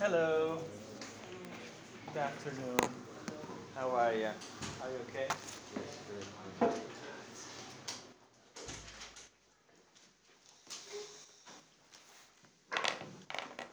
Hello. 0.00 0.58
Good 2.14 2.20
afternoon. 2.20 2.78
How 3.74 3.90
are 3.90 4.12
you? 4.14 4.28
Are 4.80 4.90
you 4.90 4.98
okay? 5.08 5.26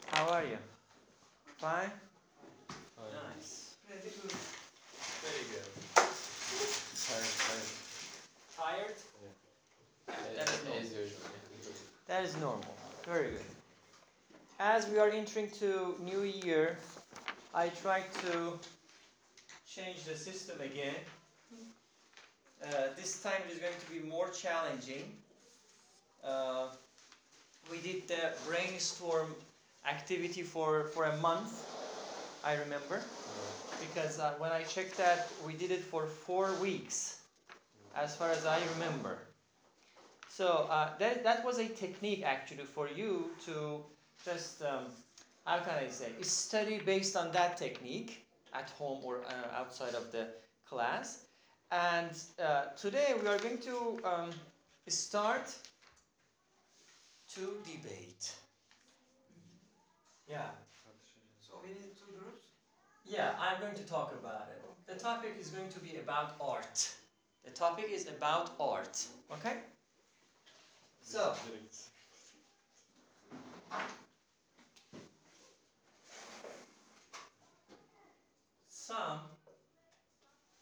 How 0.07 0.29
are 0.31 0.43
you? 0.43 0.57
Fine? 1.59 1.91
Nice. 2.97 3.75
Very 3.87 4.01
good. 5.51 5.69
Tired? 8.57 8.95
That 10.35 10.49
is 10.49 10.63
normal. 10.65 10.83
That 12.07 12.23
is 12.23 12.35
normal. 12.37 12.75
Very 13.05 13.29
good. 13.29 13.45
As 14.57 14.87
we 14.87 14.97
are 14.99 15.09
entering 15.25 15.49
to 15.49 15.95
new 16.03 16.21
year, 16.21 16.77
I 17.55 17.69
try 17.69 18.01
to 18.25 18.59
change 19.67 20.03
the 20.03 20.15
system 20.15 20.61
again. 20.61 21.01
Uh, 22.63 22.93
this 22.95 23.23
time 23.23 23.41
it 23.47 23.53
is 23.53 23.57
going 23.57 23.73
to 23.73 23.91
be 23.91 24.07
more 24.07 24.29
challenging. 24.29 25.05
Uh, 26.23 26.67
we 27.71 27.79
did 27.79 28.07
the 28.07 28.33
brainstorm 28.47 29.33
activity 29.89 30.43
for, 30.43 30.83
for 30.93 31.05
a 31.05 31.17
month, 31.17 31.65
I 32.43 32.53
remember. 32.57 33.01
Because 33.81 34.19
uh, 34.19 34.35
when 34.37 34.51
I 34.51 34.61
checked 34.61 34.95
that, 34.97 35.27
we 35.43 35.53
did 35.53 35.71
it 35.71 35.81
for 35.81 36.05
four 36.05 36.53
weeks, 36.61 37.21
as 37.95 38.15
far 38.15 38.29
as 38.29 38.45
I 38.45 38.59
remember. 38.75 39.17
So 40.29 40.67
uh, 40.69 40.89
that, 40.99 41.23
that 41.23 41.43
was 41.43 41.57
a 41.57 41.67
technique 41.67 42.21
actually 42.23 42.65
for 42.65 42.87
you 42.87 43.31
to 43.47 43.79
just, 44.23 44.61
um, 44.61 44.85
how 45.45 45.59
can 45.59 45.75
I 45.75 45.87
say, 45.89 46.11
study 46.21 46.79
based 46.83 47.15
on 47.15 47.31
that 47.31 47.57
technique 47.57 48.25
at 48.53 48.69
home 48.71 48.99
or 49.03 49.21
uh, 49.25 49.59
outside 49.59 49.93
of 49.93 50.11
the 50.11 50.27
class. 50.67 51.25
And 51.71 52.11
uh, 52.43 52.65
today 52.75 53.13
we 53.21 53.27
are 53.27 53.37
going 53.37 53.59
to 53.59 53.99
um, 54.03 54.29
start 54.87 55.53
to 57.35 57.41
debate. 57.63 58.33
Yeah. 60.27 60.49
So 61.39 61.53
we 61.61 61.69
need 61.69 61.95
two 61.95 62.11
groups? 62.17 62.45
Yeah, 63.05 63.33
I'm 63.39 63.61
going 63.61 63.75
to 63.75 63.83
talk 63.83 64.13
about 64.19 64.47
it. 64.49 64.61
The 64.87 64.99
topic 64.99 65.35
is 65.39 65.49
going 65.49 65.69
to 65.69 65.79
be 65.79 65.97
about 65.97 66.35
art. 66.41 66.89
The 67.43 67.51
topic 67.51 67.89
is 67.91 68.07
about 68.07 68.51
art. 68.59 69.03
Okay? 69.31 69.57
So, 71.01 71.33
some 78.85 79.19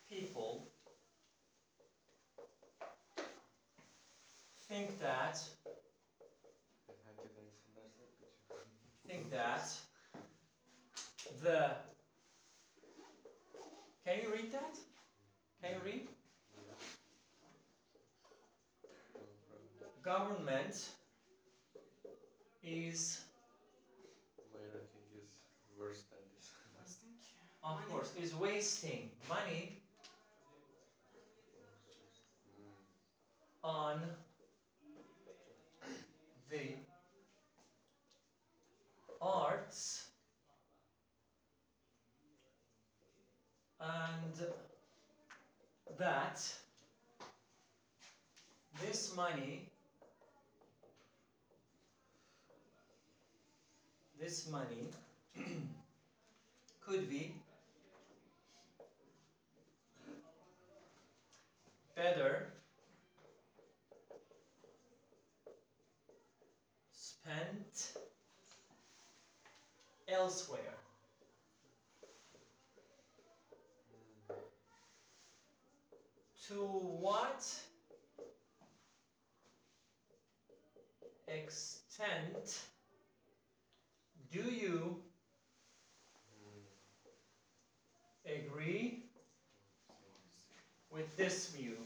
people 0.09 0.69
think 4.69 4.97
that 5.01 5.37
think 9.05 9.29
that 9.29 9.69
the 11.43 11.71
can 14.05 14.19
you 14.21 14.31
read 14.31 14.51
that? 14.53 14.77
Can 15.61 15.71
you 15.73 15.81
read? 15.85 16.07
Government 20.01 20.89
is 22.63 23.23
of 27.63 27.89
course 27.89 28.11
is 28.21 28.35
wasting 28.35 29.09
money 29.29 29.79
on 33.63 34.01
the 36.49 36.75
arts 39.21 40.07
and 43.79 44.47
that 45.97 46.41
this 48.81 49.12
money 49.23 49.63
this 54.19 54.45
money 54.45 54.89
could 56.85 57.09
be 57.09 57.31
better 61.95 62.43
spent 66.91 67.91
elsewhere. 70.09 70.75
To 76.47 76.55
what 76.99 77.62
extent 81.33 82.63
do 84.33 84.41
you 84.41 84.97
agree 88.25 89.03
with 90.89 91.15
this 91.17 91.49
view? 91.49 91.77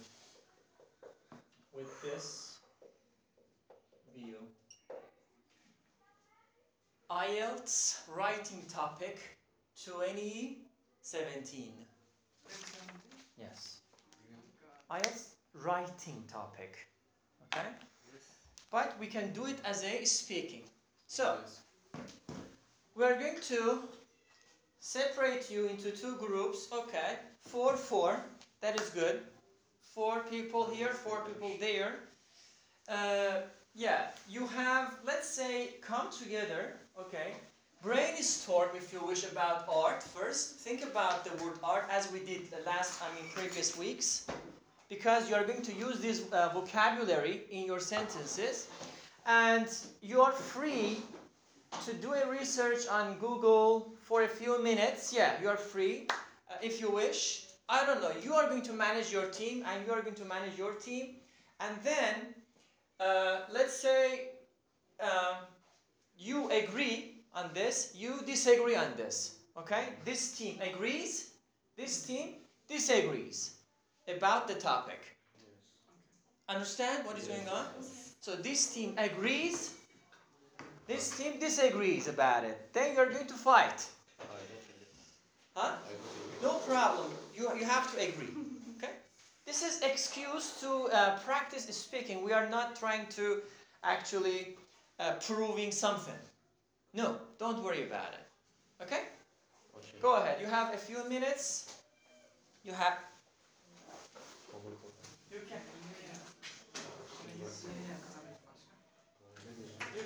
With 1.73 2.01
this 2.01 2.59
view. 4.15 4.37
IELTS 7.11 7.97
writing 8.15 8.63
topic 8.69 9.19
2017. 9.83 11.73
Yes. 13.37 13.81
IELTS 14.89 15.35
writing 15.53 16.23
topic. 16.31 16.77
Okay? 17.53 17.67
But 18.71 18.95
we 18.99 19.07
can 19.07 19.31
do 19.33 19.45
it 19.45 19.59
as 19.63 19.83
a 19.83 20.03
speaking. 20.05 20.63
So, 21.07 21.37
we 22.95 23.03
are 23.05 23.15
going 23.15 23.39
to 23.47 23.83
separate 24.79 25.49
you 25.49 25.67
into 25.67 25.91
two 25.91 26.15
groups. 26.15 26.67
Okay, 26.71 27.19
four, 27.41 27.77
four. 27.77 28.19
That 28.61 28.79
is 28.79 28.89
good. 28.89 29.21
Four 29.93 30.19
people 30.29 30.65
here, 30.65 30.89
four 30.89 31.21
people 31.21 31.51
there. 31.59 31.95
Uh, 32.89 33.41
yeah, 33.73 34.07
you 34.29 34.47
have, 34.47 34.95
let's 35.05 35.29
say, 35.29 35.75
come 35.81 36.09
together. 36.11 36.73
Okay, 36.99 37.33
brainstorm 37.81 38.69
if 38.75 38.91
you 38.91 38.99
wish 39.05 39.23
about 39.31 39.65
art 39.69 40.01
first. 40.03 40.55
Think 40.55 40.83
about 40.83 41.23
the 41.23 41.43
word 41.43 41.59
art 41.63 41.85
as 41.89 42.11
we 42.11 42.19
did 42.19 42.49
the 42.49 42.63
last, 42.65 43.01
I 43.01 43.13
mean, 43.15 43.29
previous 43.33 43.77
weeks. 43.77 44.27
Because 44.89 45.29
you 45.29 45.35
are 45.35 45.43
going 45.43 45.61
to 45.63 45.73
use 45.73 45.99
this 45.99 46.31
uh, 46.31 46.49
vocabulary 46.53 47.41
in 47.51 47.65
your 47.65 47.79
sentences, 47.79 48.67
and 49.25 49.67
you 50.01 50.21
are 50.21 50.31
free 50.31 51.01
to 51.85 51.93
do 51.93 52.13
a 52.13 52.29
research 52.29 52.87
on 52.87 53.17
Google 53.19 53.91
for 54.01 54.23
a 54.23 54.27
few 54.27 54.63
minutes. 54.63 55.13
Yeah, 55.13 55.33
you 55.41 55.49
are 55.49 55.57
free 55.57 56.07
uh, 56.09 56.55
if 56.61 56.79
you 56.79 56.89
wish. 56.89 57.47
I 57.67 57.85
don't 57.85 58.01
know. 58.01 58.13
You 58.23 58.33
are 58.33 58.47
going 58.47 58.61
to 58.63 58.71
manage 58.71 59.11
your 59.11 59.25
team, 59.25 59.65
and 59.67 59.85
you 59.85 59.91
are 59.91 60.01
going 60.01 60.15
to 60.15 60.25
manage 60.25 60.57
your 60.57 60.73
team. 60.75 61.15
And 61.59 61.75
then, 61.83 62.15
uh, 63.01 63.41
let's 63.51 63.73
say 63.73 64.29
uh, 65.03 65.35
you 66.17 66.49
agree 66.49 67.23
on 67.35 67.49
this, 67.53 67.91
you 67.93 68.21
disagree 68.25 68.75
on 68.75 68.95
this. 68.95 69.39
Okay? 69.57 69.89
This 70.05 70.37
team 70.37 70.59
agrees, 70.61 71.31
this 71.75 72.05
team 72.05 72.35
disagrees 72.69 73.56
about 74.07 74.47
the 74.47 74.55
topic. 74.55 74.99
Understand 76.49 77.05
what 77.05 77.17
is 77.17 77.27
going 77.27 77.47
on? 77.49 77.65
So 78.21 78.35
this 78.35 78.73
team 78.73 78.93
agrees, 78.97 79.73
this 80.87 81.17
team 81.17 81.39
disagrees 81.39 82.07
about 82.07 82.43
it. 82.45 82.73
Then 82.73 82.95
you're 82.95 83.09
going 83.09 83.27
to 83.27 83.33
fight. 83.33 83.85
Huh? 85.55 85.75
No 86.41 86.53
problem. 86.67 87.07
You, 87.35 87.49
you 87.57 87.65
have 87.65 87.93
to 87.95 88.01
agree. 88.01 88.29
Okay? 88.77 88.91
This 89.47 89.63
is 89.63 89.81
excuse 89.81 90.61
to 90.61 90.87
uh, 90.93 91.17
practice 91.19 91.65
speaking. 91.75 92.23
We 92.23 92.31
are 92.31 92.47
not 92.47 92.75
trying 92.75 93.07
to 93.15 93.41
actually 93.83 94.55
uh, 94.99 95.13
proving 95.13 95.71
something. 95.71 96.19
No, 96.93 97.17
don't 97.39 97.63
worry 97.63 97.83
about 97.87 98.13
it. 98.13 98.83
Okay? 98.83 99.01
Go 100.01 100.15
ahead. 100.17 100.37
You 100.39 100.47
have 100.47 100.73
a 100.73 100.77
few 100.77 101.07
minutes. 101.09 101.73
You 102.63 102.73
have. 102.73 102.99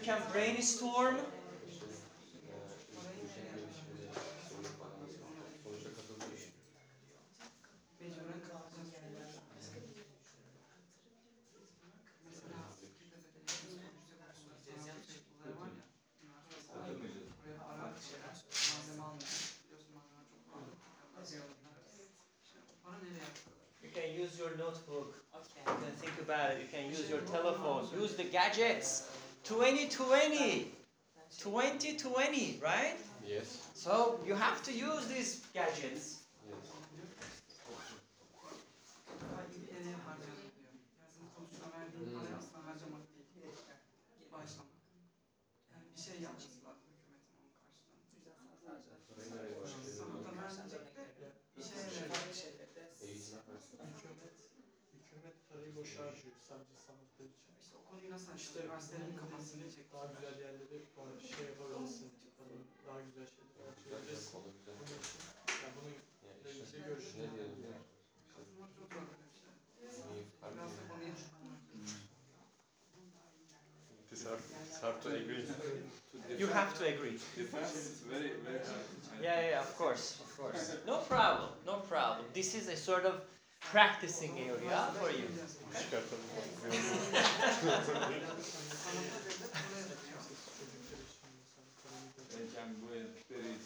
can 0.03 0.19
brainstorm. 0.31 1.17
You 23.83 23.89
can 23.93 24.13
use 24.15 24.39
your 24.39 24.51
notebook. 24.57 25.15
Okay. 25.35 25.61
You 25.67 25.73
can 25.73 25.91
think 25.97 26.13
about 26.21 26.51
it. 26.51 26.59
You 26.61 26.67
can 26.71 26.89
use 26.89 27.09
your 27.09 27.19
telephone. 27.21 27.87
Use 27.99 28.15
the 28.15 28.23
gadgets. 28.23 29.20
2020. 29.43 30.71
2020, 31.39 32.59
right? 32.61 32.97
Yes. 33.25 33.67
So 33.73 34.19
you 34.25 34.35
have 34.35 34.61
to 34.63 34.71
use 34.71 35.07
these 35.07 35.41
gadgets. 35.53 36.20
Hükümet 55.71 55.75
parayı 55.75 55.75
boşa 55.75 55.99
harcıyor 56.05 56.35
sadece 56.49 56.75
sanatlar 56.85 57.25
için. 57.25 57.51
İşte 57.61 57.73
o 57.79 57.81
konuyu 57.89 58.11
nasıl 58.11 58.31
açtı? 58.31 58.59
Üniversitelerin 58.63 59.17
kafasını 59.17 59.63
çekti. 59.75 59.93
Daha 59.93 60.05
güzel 60.13 60.35
yerlere 60.45 60.77
para 60.95 61.11
şey 61.19 61.45
yapabilsin. 61.45 62.09
Daha 62.87 62.99
güzel 63.07 63.27
şeyler 63.33 63.71
Güzel 63.83 63.97
harcayabilirsin. 63.99 64.31
konu 64.31 64.47
güzel. 64.57 64.75
Bunun 64.79 64.97
için, 65.01 65.19
yani 65.63 65.73
bunun 65.77 65.93
Yani 66.25 66.37
Öyle 66.45 66.59
işte 66.63 66.77
bir 66.77 66.83
görüş. 66.85 67.05
ne 67.19 67.25
diyelim 67.33 67.61
ya? 67.71 67.77
Katılmak 68.35 68.69
çok 68.77 68.87
zor 68.93 69.03
böyle 69.11 69.27
bir 69.31 69.39
şey. 69.41 69.51
İyi, 70.13 70.23
Biraz 70.55 70.71
da 70.77 70.83
konuya 70.89 71.13
It 74.11 74.17
is 74.17 74.25
hard, 74.25 74.39
it's 74.67 74.79
hard 74.81 75.01
to 75.03 75.09
agree. 75.09 75.45
You 76.37 76.47
have 76.47 76.73
to 76.79 76.83
agree. 76.85 77.17
Defense 77.37 78.03
very, 78.09 78.31
very 78.45 78.59
hard. 78.59 79.23
Yeah, 79.23 79.39
yeah, 79.41 79.49
yeah, 79.51 79.61
of 79.61 79.77
course, 79.77 80.19
of 80.23 80.37
course. 80.37 80.77
No 80.85 80.99
problem, 81.07 81.49
no 81.65 81.81
problem. 81.89 82.25
This 82.33 82.55
is 82.55 82.67
a 82.67 82.75
sort 82.75 83.05
of 83.05 83.13
practicing 83.61 84.31
area 84.39 84.91
for 84.99 85.09
you. 85.11 85.27
Sanata 87.61 87.93
devlet 88.09 89.53
para 89.53 89.79
yatırıyor. 89.79 90.21
çocuklar 90.57 90.99
için 91.05 91.29
insan 91.41 91.65
paranı 91.83 92.09
da 92.17 92.23
They 92.31 92.45
can 92.55 92.69
go 92.81 92.87
and 93.01 93.09
there 93.29 93.49
is 93.55 93.65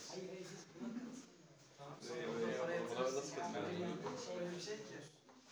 Sonra 2.07 2.23
orada 2.31 2.47
para 2.57 2.67
Buna 2.67 2.75
yatırırsın. 2.75 3.17
nasıl 3.17 3.35
katılıyorsun? 3.35 3.99
Öyle 4.39 4.51
bir 4.55 4.61
şey 4.61 4.77
ki. 4.77 4.97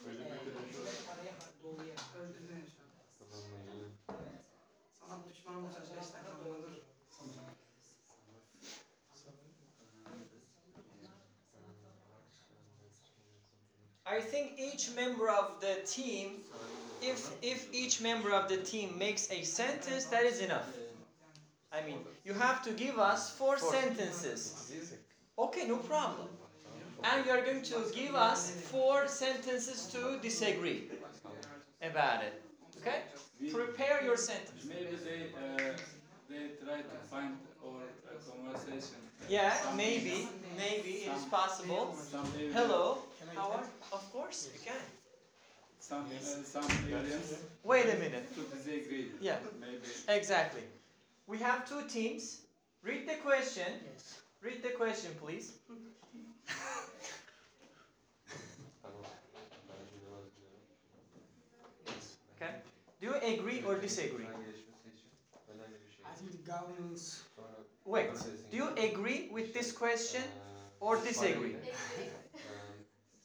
Öyle 0.08 0.20
bir 0.20 0.42
Öldürdün 2.20 2.64
şu 2.76 2.82
an. 2.84 2.92
Sanat 5.00 5.22
düşmanı 5.30 5.58
olacak 5.60 5.84
beş 5.98 6.08
dakika 6.14 6.34
dur. 6.46 6.74
I 14.14 14.22
think 14.22 14.60
each 14.60 14.92
member 14.96 15.28
of 15.30 15.60
the 15.60 15.76
team, 15.96 16.28
if 17.02 17.20
if 17.42 17.60
each 17.74 17.96
member 18.10 18.32
of 18.40 18.48
the 18.48 18.58
team 18.72 18.88
makes 19.06 19.24
a 19.32 19.42
sentence, 19.44 20.06
that 20.14 20.24
is 20.32 20.40
enough. 20.48 20.70
I 21.78 21.80
mean, 21.88 22.00
you 22.24 22.34
have 22.34 22.60
to 22.68 22.72
give 22.84 23.00
us 23.00 23.32
four 23.40 23.58
sentences. 23.58 24.72
Okay, 25.46 25.66
no 25.68 25.78
problem. 25.78 26.28
And 27.04 27.26
you 27.26 27.32
are 27.32 27.42
going 27.50 27.64
to 27.74 27.80
give 28.02 28.14
us 28.16 28.52
four 28.74 29.08
sentences 29.08 29.88
to 29.94 30.20
disagree 30.22 30.82
about 31.82 32.24
it. 32.28 32.36
Okay? 32.80 33.00
Prepare 33.52 34.04
your 34.04 34.18
sentence. 34.18 34.64
maybe 34.76 34.96
they 35.08 35.22
uh, 35.44 35.74
they 36.30 36.44
try 36.64 36.78
to 36.92 36.98
find 37.12 37.34
or 37.66 37.82
a 38.14 38.16
conversation. 38.30 39.00
Yeah, 39.30 39.54
maybe, 39.76 40.28
maybe 40.58 40.94
it 41.06 41.12
is 41.18 41.26
possible. 41.26 41.96
Hello, 42.54 42.98
how? 43.36 43.64
Of 43.92 44.12
course, 44.12 44.50
you 44.54 44.60
can. 44.64 44.82
Some 45.80 46.06
uh, 46.06 46.44
some 46.44 46.66
aliens 46.88 47.34
Wait 47.64 47.86
a 47.86 47.98
minute. 47.98 48.26
to 48.36 48.42
disagree. 48.56 49.12
Yeah. 49.20 49.38
Maybe. 49.60 49.88
Exactly. 50.08 50.64
We 51.28 51.38
have 51.40 51.68
two 51.68 51.82
teams. 51.88 52.42
Read 52.84 53.08
the 53.08 53.16
question. 53.16 53.68
Yes. 53.92 54.22
Read 54.42 54.62
the 54.64 54.70
question, 54.70 55.12
please. 55.22 55.52
Tamam. 58.82 59.06
Bence 59.68 59.96
de 60.02 60.08
vazgeçelim. 60.12 60.64
Okay. 62.36 62.54
Do 63.02 63.06
you 63.08 63.16
agree 63.16 63.64
or 63.68 63.76
disagree? 63.82 64.26
Ekran 64.26 64.42
gelişmesi 64.46 64.90
için 64.90 65.10
önemli 65.48 65.78
bir 65.86 65.90
şey. 65.92 66.04
I 66.06 66.16
think 66.18 66.32
the 66.32 66.52
governance 66.52 67.04
Sonra 67.36 67.58
Wait. 67.86 68.14
Do 68.52 68.58
you 68.58 68.68
agree 68.68 69.30
with 69.30 69.54
this 69.54 69.74
question 69.74 70.24
or 70.80 70.98
disagree? 71.06 71.56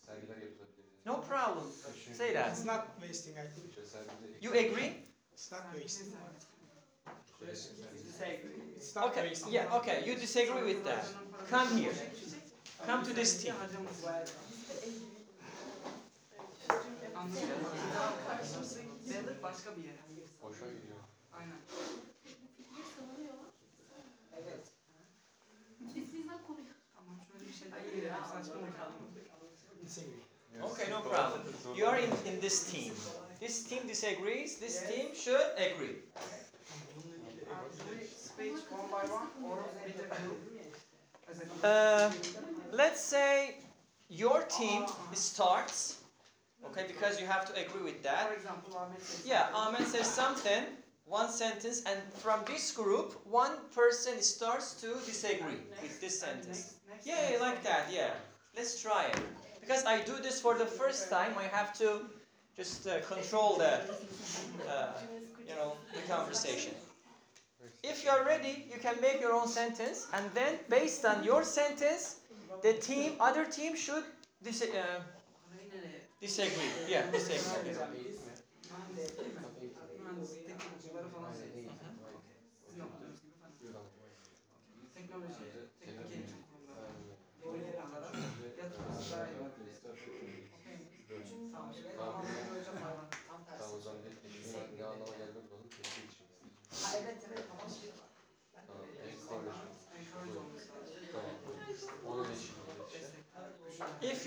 Sergiler 0.08 0.36
yapılabilir. 0.36 0.84
No 1.06 1.20
problem. 1.22 1.64
Say 2.16 2.34
that. 2.34 2.52
it's 2.52 2.64
not 2.64 2.80
wasting. 3.00 3.36
I 3.36 3.42
think 3.54 4.42
You 4.42 4.50
agree? 4.50 4.92
it's 5.32 5.52
not 5.52 5.62
wasting. 5.74 6.12
It's 8.76 8.96
not 8.96 9.04
Okay. 9.10 9.22
wasting. 9.28 9.52
Yeah. 9.52 9.76
Okay. 9.78 10.04
You 10.08 10.20
disagree 10.20 10.64
with 10.72 10.84
that. 10.84 11.04
Come 11.50 11.68
here. 11.80 11.94
Come 12.86 13.04
to 13.04 13.14
this 13.14 13.42
team. 13.42 13.54
Anladın 13.56 13.82
mı? 13.82 13.88
Devlet 19.08 19.42
başka 19.42 19.76
bir 19.76 19.84
yere. 19.84 19.96
boşa 20.42 20.66
gidiyor. 20.66 20.98
Aynen. 21.32 21.56
Tamam 26.94 27.20
şöyle 27.32 27.46
bir 27.48 27.52
şey 27.52 27.72
değil 27.92 28.04
ya. 28.04 28.24
Saçma 28.24 28.54
oldu. 28.54 28.66
Disagree. 28.66 28.87
Okay. 30.64 30.90
No 30.90 31.00
problem. 31.00 31.40
You 31.74 31.86
are 31.86 31.98
in, 31.98 32.10
in 32.26 32.40
this 32.40 32.70
team. 32.70 32.92
This 33.40 33.64
team 33.64 33.86
disagrees. 33.86 34.58
This 34.58 34.82
team 34.88 35.14
should 35.14 35.46
agree. 35.56 35.96
Uh, 36.16 37.54
do 37.78 37.96
we 37.96 38.04
speak 38.06 38.52
one 38.70 38.90
by 38.90 39.04
one 39.08 39.28
or 39.44 39.64
with 39.84 39.98
a 40.04 40.08
group? 40.22 40.38
As 41.30 41.40
a 41.40 41.44
group? 41.44 41.60
Uh, 41.62 42.10
let's 42.72 43.00
say 43.00 43.56
your 44.08 44.42
team 44.44 44.84
starts. 45.14 45.98
Okay, 46.66 46.84
because 46.88 47.20
you 47.20 47.26
have 47.26 47.44
to 47.46 47.52
agree 47.60 47.82
with 47.84 48.02
that. 48.02 48.28
For 48.28 48.34
example, 48.34 48.76
Ahmet 48.76 49.00
says 49.00 49.22
Yeah, 49.24 49.46
something. 49.52 49.74
Ahmed 49.76 49.86
says 49.88 50.06
something, 50.08 50.62
one 51.06 51.30
sentence, 51.30 51.82
and 51.86 52.00
from 52.14 52.40
this 52.46 52.72
group, 52.72 53.14
one 53.24 53.52
person 53.72 54.20
starts 54.20 54.74
to 54.82 54.94
disagree 55.06 55.62
with 55.80 56.00
this 56.00 56.18
sentence. 56.18 56.48
next- 56.48 56.74
next 56.90 57.06
Yeah, 57.06 57.14
sentence. 57.14 57.40
yeah, 57.40 57.46
like 57.46 57.62
that, 57.62 57.84
yeah. 57.92 58.10
Let's 58.56 58.82
try 58.82 59.04
it. 59.06 59.20
Because 59.68 59.84
I 59.84 60.00
do 60.00 60.14
this 60.22 60.40
for 60.40 60.54
the 60.54 60.64
first 60.64 61.10
time, 61.10 61.34
I 61.36 61.42
have 61.54 61.76
to 61.76 62.00
just 62.56 62.86
uh, 62.86 63.00
control 63.00 63.56
the, 63.58 63.74
uh, 64.66 64.92
you 65.46 65.54
know, 65.56 65.74
the 65.94 66.00
conversation. 66.10 66.72
If 67.82 68.02
you 68.02 68.08
are 68.10 68.24
ready, 68.24 68.64
you 68.72 68.80
can 68.80 68.98
make 69.02 69.20
your 69.20 69.34
own 69.34 69.46
sentence, 69.46 70.06
and 70.14 70.24
then 70.32 70.54
based 70.70 71.04
on 71.04 71.22
your 71.22 71.44
sentence, 71.44 72.16
the 72.62 72.72
team, 72.72 73.12
other 73.20 73.44
team 73.44 73.76
should 73.76 74.04
dis- 74.42 74.62
uh, 74.62 75.00
disagree. 76.18 76.70
Yeah, 76.88 77.02
disagree. 77.12 77.74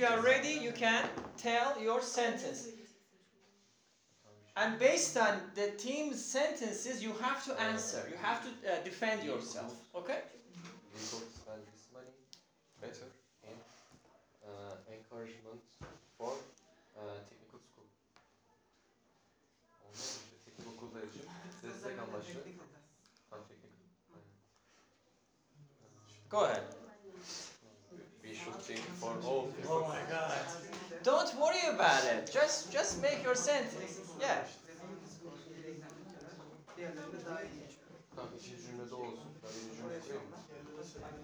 You 0.02 0.08
are 0.08 0.20
ready, 0.22 0.54
you 0.54 0.72
can 0.72 1.04
tell 1.38 1.80
your 1.80 2.02
sentence. 2.02 2.70
And 4.58 4.80
based 4.80 5.16
on 5.16 5.40
the 5.54 5.68
team's 5.78 6.20
sentences, 6.26 7.04
you 7.04 7.14
have 7.22 7.46
to 7.46 7.54
answer. 7.62 8.02
You 8.10 8.18
have 8.22 8.42
to 8.46 8.50
uh, 8.50 8.84
defend 8.84 9.24
yourself. 9.24 9.74
Okay? 9.96 10.20
We 10.94 11.00
could 11.12 11.30
spend 11.42 11.62
this 11.72 11.86
money 11.94 12.16
better 12.82 13.08
in 13.46 13.56
uh, 14.44 14.74
encouragement 14.92 15.62
for 16.18 16.34
uh, 16.98 17.02
technical 17.30 17.60
school. 17.70 17.88
Ondan 19.86 20.02
işte 20.02 20.36
teknik 20.46 20.68
okullar 20.74 21.04
için 21.04 21.26
destek 21.64 22.00
amaçlı. 22.00 22.34
Teknik 22.34 22.62
atar. 22.62 22.82
Tam 23.30 23.40
teknik. 23.48 23.72
Aynen. 24.14 24.36
Go 26.30 26.38
ahead. 26.38 26.81
We 29.02 29.08
should 29.08 29.14
think 29.14 29.24
for 29.24 29.30
all 29.30 29.48
people. 29.48 29.76
Oh 29.76 29.88
my 29.88 30.02
God. 30.10 30.38
Don't 31.04 31.34
worry 31.42 31.66
about 31.76 32.04
it. 32.06 32.32
Just 32.34 32.72
just 32.72 33.02
make 33.02 33.24
your 33.24 33.36
sentence. 33.36 34.00
Yeah. 34.22 34.46
Diğerlerinde 36.78 37.26
daha 37.26 37.42
iyi 37.44 37.54
geçiyor. 37.60 37.90
Tamam 38.16 38.32
ikinci 38.40 38.62
cümlede 38.66 38.96
olsun. 38.96 39.20
Ben 39.44 39.52
birinci 39.56 39.78
cümle 39.78 40.00
koyayım 40.00 40.30
mı? 40.30 40.38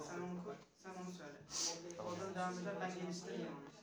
Sen 0.10 0.20
onu 0.22 0.44
koy, 0.44 0.56
sen 0.84 0.92
onu 1.02 1.12
söyle. 1.18 1.38
Oradan 2.00 2.36
devam 2.36 2.54
eder, 2.60 2.74
ben 2.82 2.92
geliştireyim 2.96 3.48
onu. 3.48 3.77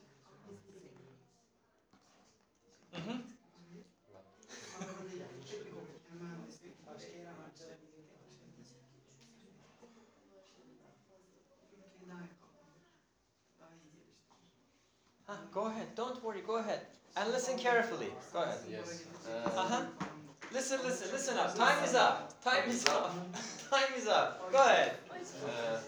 Huh, 15.27 15.37
go 15.53 15.67
ahead. 15.67 15.95
Don't 15.95 16.23
worry. 16.23 16.43
Go 16.47 16.57
ahead. 16.57 16.81
And 17.17 17.31
listen 17.31 17.57
carefully. 17.59 18.09
Go 18.33 18.43
ahead. 18.43 18.59
Yes. 18.71 19.05
Uh-huh. 19.47 19.75
Uh, 19.75 20.05
Listen, 20.53 20.79
listen, 20.85 21.09
listen 21.11 21.37
up. 21.39 21.57
Time 21.57 21.83
is 21.83 21.95
up. 21.95 22.41
Time 22.45 22.69
is 22.69 22.87
up. 22.87 23.13
Time 23.71 23.93
is 23.97 24.07
up. 24.07 24.53
Go 24.53 24.59
ahead. 24.59 24.93
uh, 25.45 25.79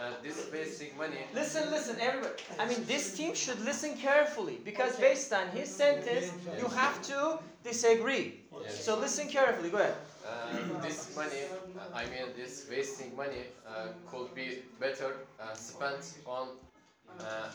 uh, 0.00 0.12
this 0.22 0.44
basic 0.46 0.96
money. 0.98 1.16
Listen, 1.34 1.70
listen, 1.70 1.96
everybody. 2.00 2.34
I 2.58 2.68
mean, 2.68 2.84
this 2.84 3.16
team 3.16 3.34
should 3.34 3.60
listen 3.64 3.96
carefully 3.96 4.58
because 4.64 4.96
based 4.96 5.32
on 5.32 5.48
his 5.48 5.74
sentence, 5.74 6.30
you 6.58 6.66
have 6.68 7.00
to 7.04 7.38
disagree. 7.64 8.40
Yes. 8.62 8.84
So 8.84 8.98
listen 8.98 9.28
carefully. 9.28 9.70
Go 9.70 9.78
ahead. 9.78 9.94
Uh, 10.26 10.80
this 10.82 11.14
money, 11.16 11.30
uh, 11.78 11.96
I 11.96 12.04
mean, 12.04 12.34
this 12.36 12.66
wasting 12.70 13.16
money 13.16 13.44
uh, 13.66 13.88
could 14.10 14.34
be 14.34 14.62
better 14.78 15.14
uh, 15.40 15.54
spent 15.54 16.04
on 16.26 16.48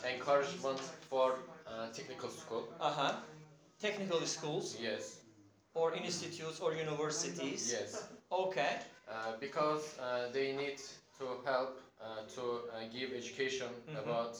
encouragement 0.04 0.80
for 1.08 1.34
uh, 1.66 1.88
technical 1.92 2.28
school. 2.30 2.64
Uh 2.80 2.90
huh. 2.90 3.12
Technical 3.80 4.20
schools 4.26 4.76
Yes, 4.80 5.18
or 5.74 5.92
institutes 5.94 6.60
or 6.60 6.74
universities. 6.74 7.70
yes. 7.72 8.08
Okay. 8.30 8.78
Uh, 9.08 9.32
because 9.40 9.96
uh, 9.98 10.28
they 10.32 10.52
need 10.52 10.78
to 11.18 11.24
help 11.44 11.80
uh, 12.00 12.22
to 12.34 12.42
uh, 12.72 12.84
give 12.90 13.12
education 13.12 13.68
Mhm. 13.88 13.98
about 14.02 14.34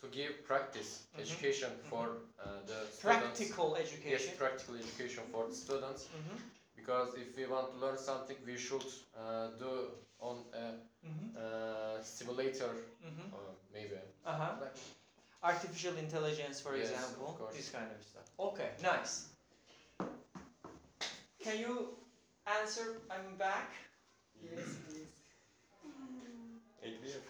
to 0.00 0.06
give 0.08 0.32
practice 0.44 0.90
Mhm. 1.14 1.20
education 1.22 1.70
for 1.90 2.06
uh, 2.38 2.60
the 2.66 2.78
students. 2.86 3.00
Practical 3.00 3.68
Yes, 3.76 3.86
education. 3.86 4.36
practical 4.38 4.74
education 4.76 5.24
for 5.32 5.44
the 5.46 5.54
students. 5.54 6.08
Mhm. 6.08 6.36
Because 6.76 7.14
if 7.14 7.36
we 7.36 7.44
want 7.46 7.70
to 7.72 7.76
learn 7.84 7.98
something, 7.98 8.36
we 8.46 8.56
should 8.56 8.86
uh, 9.14 9.48
do 9.58 9.70
on 10.20 10.44
a 10.52 10.74
Mhm. 11.06 11.34
uh, 11.36 12.02
simulator, 12.02 12.74
Mhm. 13.02 13.32
or 13.32 13.54
maybe. 13.72 13.96
Uh 14.24 14.36
huh. 14.36 14.54
Like, 14.60 14.76
Artificial 15.42 15.96
intelligence, 15.96 16.60
for 16.60 16.76
Yes, 16.76 16.90
example. 16.90 17.34
of. 17.40 17.54
This 17.54 17.70
kind 17.70 17.90
of 17.90 18.02
stuff. 18.04 18.24
Okay. 18.38 18.72
Nice. 18.82 19.24
Can 21.42 21.58
you 21.58 21.96
answer? 22.46 23.00
I'm 23.08 23.36
back. 23.36 23.70
Yes, 24.42 24.66
please. 24.86 25.08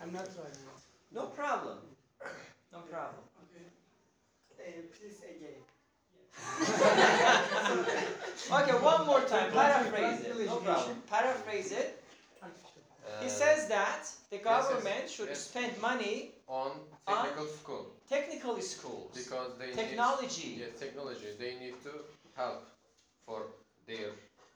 I'm 0.01 0.13
not 0.13 0.27
writing 0.37 0.67
it. 0.67 0.81
No 1.13 1.27
problem. 1.27 1.79
No 2.73 2.81
problem. 2.81 3.23
Okay. 3.43 3.67
Uh, 4.59 4.83
please 4.97 5.21
again. 5.23 5.63
Okay, 8.53 8.73
one 8.73 9.07
more 9.07 9.21
time. 9.23 9.51
Paraphrase 9.53 10.21
it. 10.21 10.47
No 10.47 10.57
problem. 10.57 11.03
Paraphrase 11.09 11.71
it. 11.73 12.03
Uh, 13.11 13.23
He 13.23 13.29
says 13.29 13.69
that 13.69 14.03
the 14.31 14.37
yes, 14.37 14.45
government 14.45 15.11
should 15.11 15.29
yes. 15.29 15.41
spend 15.51 15.73
money 15.81 16.33
on 16.49 16.71
technical 17.07 17.47
school 17.47 17.87
technical 18.09 18.61
schools, 18.61 19.11
because 19.15 19.51
they 19.59 19.73
technology. 19.73 20.49
need 20.51 20.59
yes, 20.61 20.79
technology. 20.79 21.29
They 21.39 21.55
need 21.65 21.75
to 21.85 21.93
help 22.37 22.63
for 23.27 23.41
their 23.87 24.11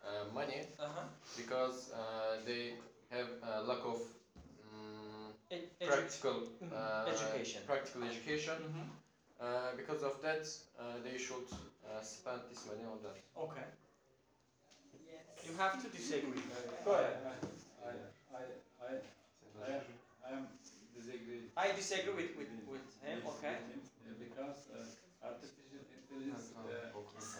uh, 0.04 0.24
money 0.34 0.60
Uh-huh. 0.78 1.06
because 1.36 1.90
uh, 1.92 2.36
they 2.44 2.74
have 3.10 3.28
a 3.42 3.62
lack 3.62 3.82
of 3.84 3.98
mm, 4.72 5.32
Ed- 5.50 5.68
edu- 5.80 5.88
practical 5.88 6.36
Mhm. 6.62 6.72
uh, 6.72 7.06
Education. 7.14 7.62
Practical 7.66 8.02
education. 8.04 8.56
Mhm. 8.68 8.86
Uh, 9.40 9.72
because 9.76 10.02
of 10.02 10.14
that, 10.22 10.42
uh, 10.78 10.96
they 11.04 11.18
should 11.18 11.46
uh, 11.86 12.00
spend 12.02 12.40
this 12.50 12.60
money 12.66 12.84
on 12.92 12.98
that. 13.02 13.16
Okay. 13.36 13.66
Yes. 15.06 15.46
You 15.46 15.52
have 15.58 15.80
to 15.82 15.88
disagree. 15.88 16.42
I- 16.58 16.84
Go 16.84 16.92
ahead. 16.92 17.16
I, 18.34 18.42
I, 18.82 18.90
I, 18.90 19.64
I, 19.64 19.70
am, 19.78 19.84
I 20.26 20.28
am 20.36 20.44
disagree. 20.96 21.42
I 21.56 21.72
disagree 21.72 22.14
with, 22.14 22.32
with, 22.38 22.50
with 22.66 22.86
him. 23.02 23.18
with 23.24 23.38
Okay. 23.38 23.54
him, 23.70 23.80
uh, 23.80 24.14
Because 24.18 24.58
uh, 24.74 24.82
artificial 25.24 25.80
intelligence 25.94 26.52
uh, 26.58 26.90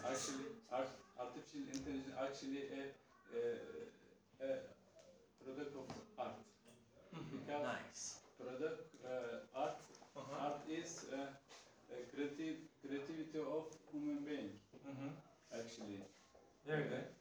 actually, 0.08 0.46
art, 0.70 0.90
artificial 1.18 1.66
intelligence 1.74 2.14
actually 2.16 2.62
a, 2.78 2.82
a, 3.34 3.42
a 4.46 4.50
product 5.42 5.74
of 5.76 5.86
art. 6.18 6.38
Mhm. 7.14 7.30
Because- 7.32 7.62
Nice. 7.64 8.04
Product 8.38 8.80
uh, 9.04 9.60
art 9.64 9.78
Uh-huh. 10.16 10.38
art 10.46 10.60
is 10.70 11.06
uh, 11.10 11.26
a 11.90 11.98
creative 12.12 12.56
creativity 12.82 13.38
of 13.38 13.64
human 13.90 14.22
being 14.28 14.50
Mhm. 14.86 15.10
actually. 15.58 15.98
Very 16.66 16.84
good. 16.90 17.13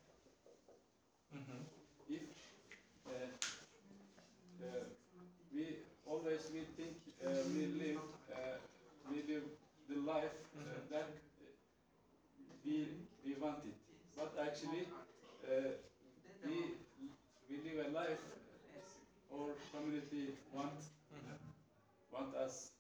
We 7.52 7.66
live 7.68 8.00
uh, 8.32 8.56
we 9.10 9.18
live 9.28 9.44
the 9.90 9.96
life 10.12 10.36
uh, 10.56 10.60
Mhm. 10.60 10.90
that 10.90 11.08
we 12.66 12.76
we 13.26 13.34
want 13.36 13.64
it, 13.66 13.76
but 14.16 14.32
actually 14.40 14.88
uh, 15.44 15.72
we 16.44 16.74
we 17.50 17.58
live 17.66 17.88
a 17.88 17.90
life 17.92 18.20
our 19.32 19.54
community 19.72 20.34
want 20.54 20.78
Mhm. 21.12 21.38
want 22.12 22.34
us 22.36 22.72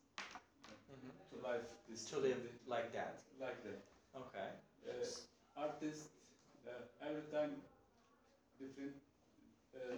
Mhm. 0.89 1.11
to 1.29 1.35
live 1.47 1.65
this 1.87 2.05
To 2.09 2.17
live 2.19 2.41
like 2.65 2.91
that. 2.93 3.21
like 3.39 3.61
that. 3.63 3.79
Okay. 4.15 4.49
Uh, 4.87 5.05
artists 5.55 6.09
uh, 6.67 6.81
every 7.01 7.23
time 7.31 7.61
different 8.59 8.95
uh, 9.75 9.95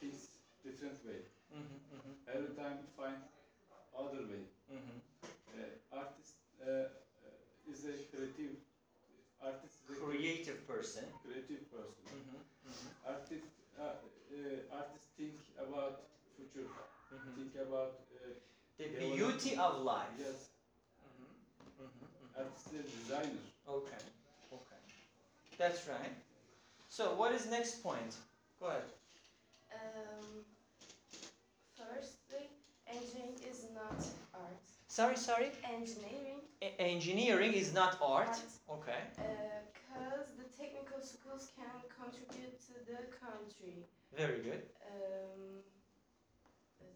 things 0.00 0.28
different 0.64 0.98
way. 1.04 1.20
Mhm. 1.50 1.78
Mhm. 1.92 2.14
Every 2.26 2.54
time 2.54 2.78
find 2.96 3.18
other 3.96 4.22
way. 4.30 4.44
Mhm. 4.70 5.00
Uh, 5.54 5.98
artist 6.00 6.34
uh, 6.62 6.66
uh, 6.66 7.70
is 7.72 7.84
a 7.84 7.94
creative. 8.10 8.56
Artist 9.40 9.74
is 9.88 9.96
a 9.96 10.00
Creative 10.00 10.66
person. 10.66 11.04
creative 11.22 11.70
person. 11.70 12.04
Mhm. 12.12 12.38
Mhm. 12.68 12.88
Artist 13.04 13.50
uh, 13.78 13.82
uh, 13.82 14.76
artist 14.78 15.06
think 15.16 15.36
about 15.58 16.00
future. 16.36 16.68
Think 17.36 17.54
about 17.56 17.92
uh, 18.24 18.32
The 18.78 18.86
beauty 19.16 19.56
of 19.56 19.82
life. 19.82 20.14
yes. 20.18 20.48
Artist 22.36 22.72
is 22.72 22.90
designer. 22.90 23.42
Okay. 23.68 24.02
Okay. 24.52 24.80
That's 25.58 25.86
right. 25.88 26.12
So 26.88 27.14
what 27.14 27.32
is 27.32 27.46
next 27.50 27.82
point? 27.82 28.16
Go 28.60 28.66
ahead. 28.68 28.84
Um, 29.72 30.44
firstly, 31.76 32.51
engineering 32.92 33.38
is 33.50 33.60
not 33.74 34.00
art. 34.34 34.62
Sorry, 34.88 35.16
sorry. 35.16 35.50
Engineering, 35.64 36.40
E- 36.62 36.74
engineering 36.78 37.52
is 37.52 37.72
not 37.72 37.98
art. 38.02 38.28
art, 38.28 38.38
Okay. 38.76 39.00
because 39.16 40.26
the 40.40 40.48
technical 40.62 41.00
schools 41.02 41.44
can 41.56 41.76
contribute 42.00 42.56
to 42.68 42.74
the 42.90 42.98
country. 43.24 43.86
Very 44.16 44.40
good. 44.48 44.62
Um, 44.90 45.62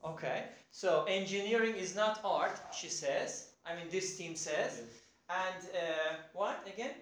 Okay. 0.04 0.44
So 0.70 1.04
engineering 1.08 1.74
is 1.74 1.96
not 1.96 2.20
art, 2.24 2.56
she 2.72 2.88
says. 2.88 3.30
I 3.64 3.74
mean, 3.74 3.88
this 3.90 4.16
team 4.16 4.36
says. 4.36 4.82
And 5.28 5.60
uh, 5.74 6.14
what 6.32 6.58
again? 6.72 6.94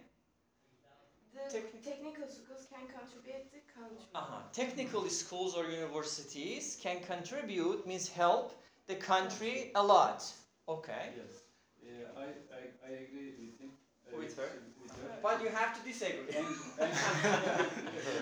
The 1.35 1.41
techni- 1.55 1.83
technical 1.85 2.27
schools 2.29 2.67
can 2.73 2.87
contribute 2.99 3.45
to 3.51 3.57
the 3.59 3.65
country. 3.79 4.07
Uh-huh. 4.15 4.41
Technical 4.53 5.03
schools 5.11 5.55
or 5.55 5.65
universities 5.67 6.79
can 6.81 7.01
contribute, 7.03 7.87
means 7.87 8.09
help 8.09 8.55
the 8.87 8.95
country 8.97 9.71
a 9.75 9.83
lot. 9.83 10.25
Okay. 10.69 11.11
Yes. 11.17 11.43
Yeah, 11.83 12.09
I, 12.17 12.25
I, 12.59 12.61
I 12.89 12.91
agree 13.05 13.33
with 13.39 13.61
him. 13.61 13.71
uh, 14.09 14.17
With 14.19 14.37
her? 14.37 14.51
With 14.83 14.93
her. 14.93 15.19
But 15.23 15.43
you 15.43 15.49
have 15.51 15.73
to 15.77 15.81
disagree. 15.87 16.33
And, 16.37 16.47
and 16.81 16.93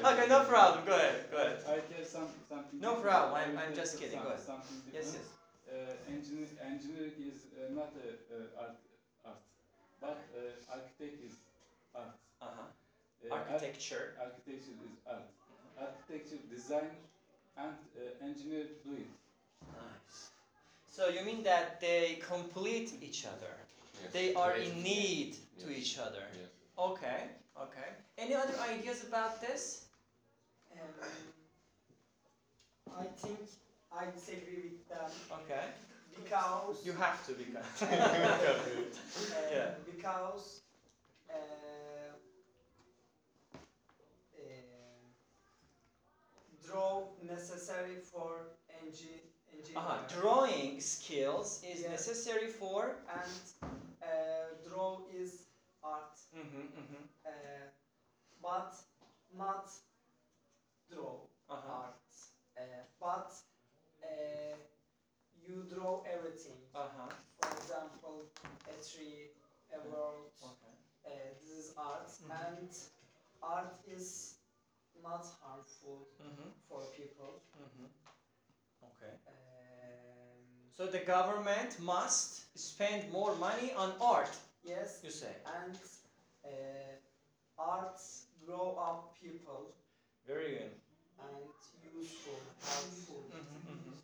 okay, 0.10 0.26
no 0.28 0.40
problem. 0.44 0.84
Go 0.86 0.94
ahead. 0.96 1.30
Go 1.30 1.36
ahead. 1.38 1.58
I 1.66 1.78
tell 1.92 2.04
some, 2.04 2.28
something. 2.48 2.80
No 2.80 2.94
problem, 2.96 3.34
I 3.34 3.42
I'm- 3.44 3.58
I'm 3.58 3.74
just 3.74 3.98
kidding, 3.98 4.18
some- 4.18 4.24
go 4.26 4.30
ahead. 4.34 4.44
Something 4.44 4.76
Yes, 4.92 5.14
yes. 5.18 5.28
Uh, 5.72 5.94
engineer, 6.12 6.48
engineering 6.60 7.16
is 7.16 7.46
uh, 7.56 7.72
not 7.72 7.94
a, 7.96 8.08
uh, 8.34 8.60
art, 8.60 8.76
art, 9.24 9.40
but 10.00 10.18
uh, 10.36 10.74
architect 10.74 11.22
is 11.24 11.34
art. 11.94 12.12
Uh-huh. 12.42 12.66
Uh, 13.24 13.32
ar- 13.34 13.46
Architecture. 13.52 14.12
architecture 14.20 14.76
is 14.84 14.98
art. 15.08 15.30
Architecture 15.80 16.42
design 16.50 16.92
and 17.56 17.72
uh, 17.96 18.24
engineer 18.26 18.66
do 18.84 18.92
it. 19.00 19.08
Nice. 19.62 20.31
So 20.92 21.08
you 21.08 21.24
mean 21.24 21.42
that 21.44 21.80
they 21.80 22.20
complete 22.20 22.92
each 23.00 23.24
other? 23.24 23.52
Yes. 24.02 24.12
They 24.12 24.34
are 24.34 24.52
in 24.52 24.82
need 24.82 25.36
to 25.60 25.70
each 25.70 25.98
other. 25.98 26.24
Yes. 26.34 26.50
Okay. 26.78 27.20
Okay. 27.58 27.88
Any 28.18 28.34
other 28.34 28.54
ideas 28.70 29.02
about 29.08 29.40
this? 29.40 29.86
Um, 30.72 30.78
I 32.98 33.04
think 33.22 33.38
I 33.90 34.04
disagree 34.14 34.62
with 34.72 34.88
them 34.88 35.10
Okay. 35.40 35.64
because 36.14 36.84
You 36.84 36.92
have 36.92 37.24
to 37.26 37.32
become. 37.32 37.62
uh, 37.80 37.86
Yeah. 39.52 39.70
because 39.86 40.60
uh, 41.30 41.34
uh, 44.36 45.00
draw 46.66 47.04
necessary 47.22 47.96
for 48.12 48.30
engi- 48.80 49.20
Uh-huh. 49.24 49.31
Uh, 49.76 49.98
Drawing 50.08 50.80
skills 50.80 51.60
is 51.62 51.80
Yeah. 51.82 51.90
necessary 51.90 52.48
for. 52.48 52.96
and 53.08 53.42
uh, 54.02 54.06
draw 54.68 55.00
is 55.10 55.46
art, 55.82 56.16
Mm-hmm, 56.34 56.66
mm-hmm. 56.78 57.02
uh, 57.26 57.30
but 58.42 58.74
not 59.36 59.70
draw 60.88 61.26
Uh-huh. 61.48 61.68
art. 61.68 61.98
Uh, 62.56 62.62
but 63.00 63.32
uh, 64.02 64.56
you 65.34 65.64
draw 65.74 66.02
everything. 66.04 66.58
Uh-huh. 66.74 67.08
For 67.40 67.50
example, 67.58 68.24
a 68.68 68.74
tree, 68.90 69.30
a 69.72 69.78
world. 69.88 70.30
Okay. 70.42 70.74
Uh, 71.06 71.10
this 71.40 71.50
is 71.50 71.72
art, 71.76 72.08
Mhm. 72.22 72.30
and 72.30 72.70
art 73.42 73.74
is 73.86 74.36
not 75.02 75.26
harmful 75.42 76.08
Mm-hmm. 76.22 76.50
for 76.68 76.80
people. 76.96 77.42
So 80.76 80.86
the 80.86 80.98
government 80.98 81.78
must 81.80 82.58
spend 82.58 83.10
more 83.12 83.34
money 83.36 83.72
on 83.76 83.92
art, 84.00 84.30
yes, 84.64 85.00
you 85.04 85.10
say. 85.10 85.34
and 85.62 85.76
uh, 86.44 86.50
art 87.58 88.00
grow 88.46 88.76
up 88.80 89.14
people 89.20 89.74
Very 90.26 90.50
good. 90.58 90.72
and 91.20 91.44
useful, 91.98 92.38
helpful. 92.62 93.22
Mm-hmm, 93.30 93.72
mm-hmm. 93.72 93.94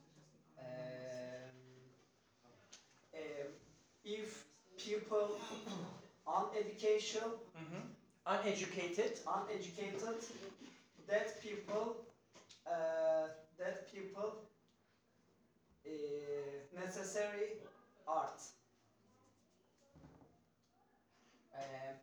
Um, 0.59 1.55
um, 3.15 3.49
if 4.05 4.45
people 4.77 5.29
uneducated, 6.27 7.33
Mm-hmm. 7.59 7.85
Uneducated. 8.27 9.19
uneducated, 9.27 10.21
that 11.09 11.41
people, 11.43 11.97
uh, 12.67 13.29
that 13.59 13.91
people, 13.93 14.31
uh, 15.87 15.91
necessary 16.89 17.47
art. 18.07 18.41
Um, 21.55 21.95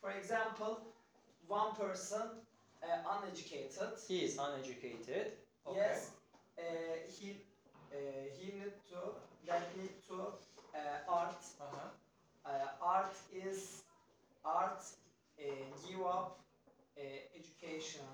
for 0.00 0.10
example, 0.10 0.78
one 1.46 1.74
person 1.74 2.22
uh, 2.82 2.86
uneducated, 3.14 3.92
He 4.08 4.18
is 4.24 4.36
uneducated. 4.38 5.32
Okay. 5.66 5.78
yes, 5.80 6.10
uh, 6.58 6.62
he 7.08 7.36
uh, 7.92 7.96
he 8.36 8.46
need 8.58 8.74
to 8.90 9.00
that 9.46 9.64
need 9.76 9.94
to 10.08 10.16
uh, 10.74 11.12
art. 11.20 11.42
Uh-huh. 11.60 11.88
Uh, 12.44 12.68
art 12.80 13.14
is 13.32 13.82
art 14.44 14.82
uh, 15.40 15.42
give 15.86 16.02
up 16.04 16.38
uh, 16.98 17.02
education 17.34 18.06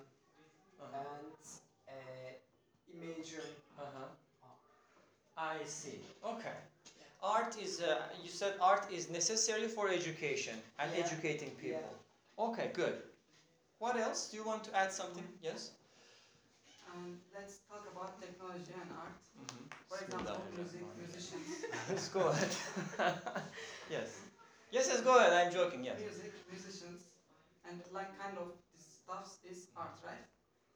Uh-huh. 0.81 0.99
and 0.99 1.33
uh, 1.89 2.33
imagine. 2.95 3.53
Uh-huh. 3.79 4.09
I 5.37 5.64
see. 5.66 6.01
Okay. 6.25 6.55
Art 7.23 7.57
is, 7.61 7.81
uh, 7.81 8.03
you 8.23 8.29
said 8.31 8.55
art 8.61 8.87
is 8.90 9.11
necessary 9.11 9.68
for 9.68 9.88
education 9.88 10.61
and 10.79 10.90
Yeah. 10.92 11.05
educating 11.05 11.51
Yeah. 11.51 11.62
people. 11.79 11.95
Okay, 12.38 12.68
good. 12.73 13.03
What 13.79 13.97
else? 13.97 14.29
Do 14.31 14.37
you 14.38 14.45
want 14.45 14.64
to 14.64 14.75
add 14.75 14.92
something? 14.92 15.27
Yes? 15.42 15.71
And 16.95 17.16
let's 17.35 17.59
talk 17.68 17.85
about 17.90 18.21
technology 18.21 18.73
and 18.81 18.90
art. 18.92 19.16
Mm-hmm. 19.40 19.64
For 19.88 19.99
example, 20.05 20.38
music, 20.57 20.83
musicians. 20.97 21.47
Let's 21.88 22.09
go 22.16 22.29
ahead. 22.29 22.53
yes. 23.90 24.09
Yes, 24.71 24.87
yes, 24.88 25.01
go 25.01 25.16
ahead. 25.18 25.33
I'm 25.33 25.53
joking, 25.53 25.85
yes. 25.85 25.99
music, 26.01 26.33
musicians, 26.51 27.01
and 27.68 27.81
like 27.92 28.11
kind 28.18 28.37
of 28.38 28.49
this 28.75 28.85
stuff 29.05 29.37
is 29.45 29.68
art, 29.77 29.97
right? 30.05 30.25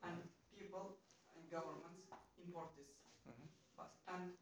And 0.05 0.16
people 0.57 0.97
and 1.35 1.42
governments 1.51 2.05
import 2.42 2.71
this, 2.77 2.92
Mhm. 3.29 3.49
but 3.77 3.90
and 4.09 4.33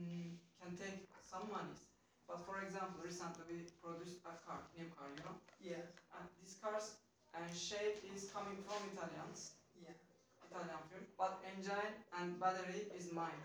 mm, 0.00 0.30
can 0.60 0.74
take 0.76 0.98
some 1.22 1.48
monies. 1.50 1.86
But 2.26 2.40
for 2.40 2.60
example, 2.60 3.00
recently 3.02 3.44
we 3.48 3.62
produced 3.82 4.18
a 4.24 4.34
car, 4.44 4.60
new 4.76 4.86
car, 4.96 5.08
you 5.10 5.22
know, 5.24 5.36
Yeah, 5.58 5.84
and 6.16 6.26
this 6.40 6.54
car's 6.60 6.94
and 7.34 7.54
shape 7.54 7.98
is 8.02 8.26
coming 8.32 8.56
from 8.66 8.82
Italians, 8.92 9.52
yeah. 9.74 9.94
Italian 10.42 10.80
firm, 10.88 11.06
but 11.18 11.38
engine 11.44 11.92
and 12.12 12.38
battery 12.40 12.86
is 12.94 13.10
mine, 13.12 13.42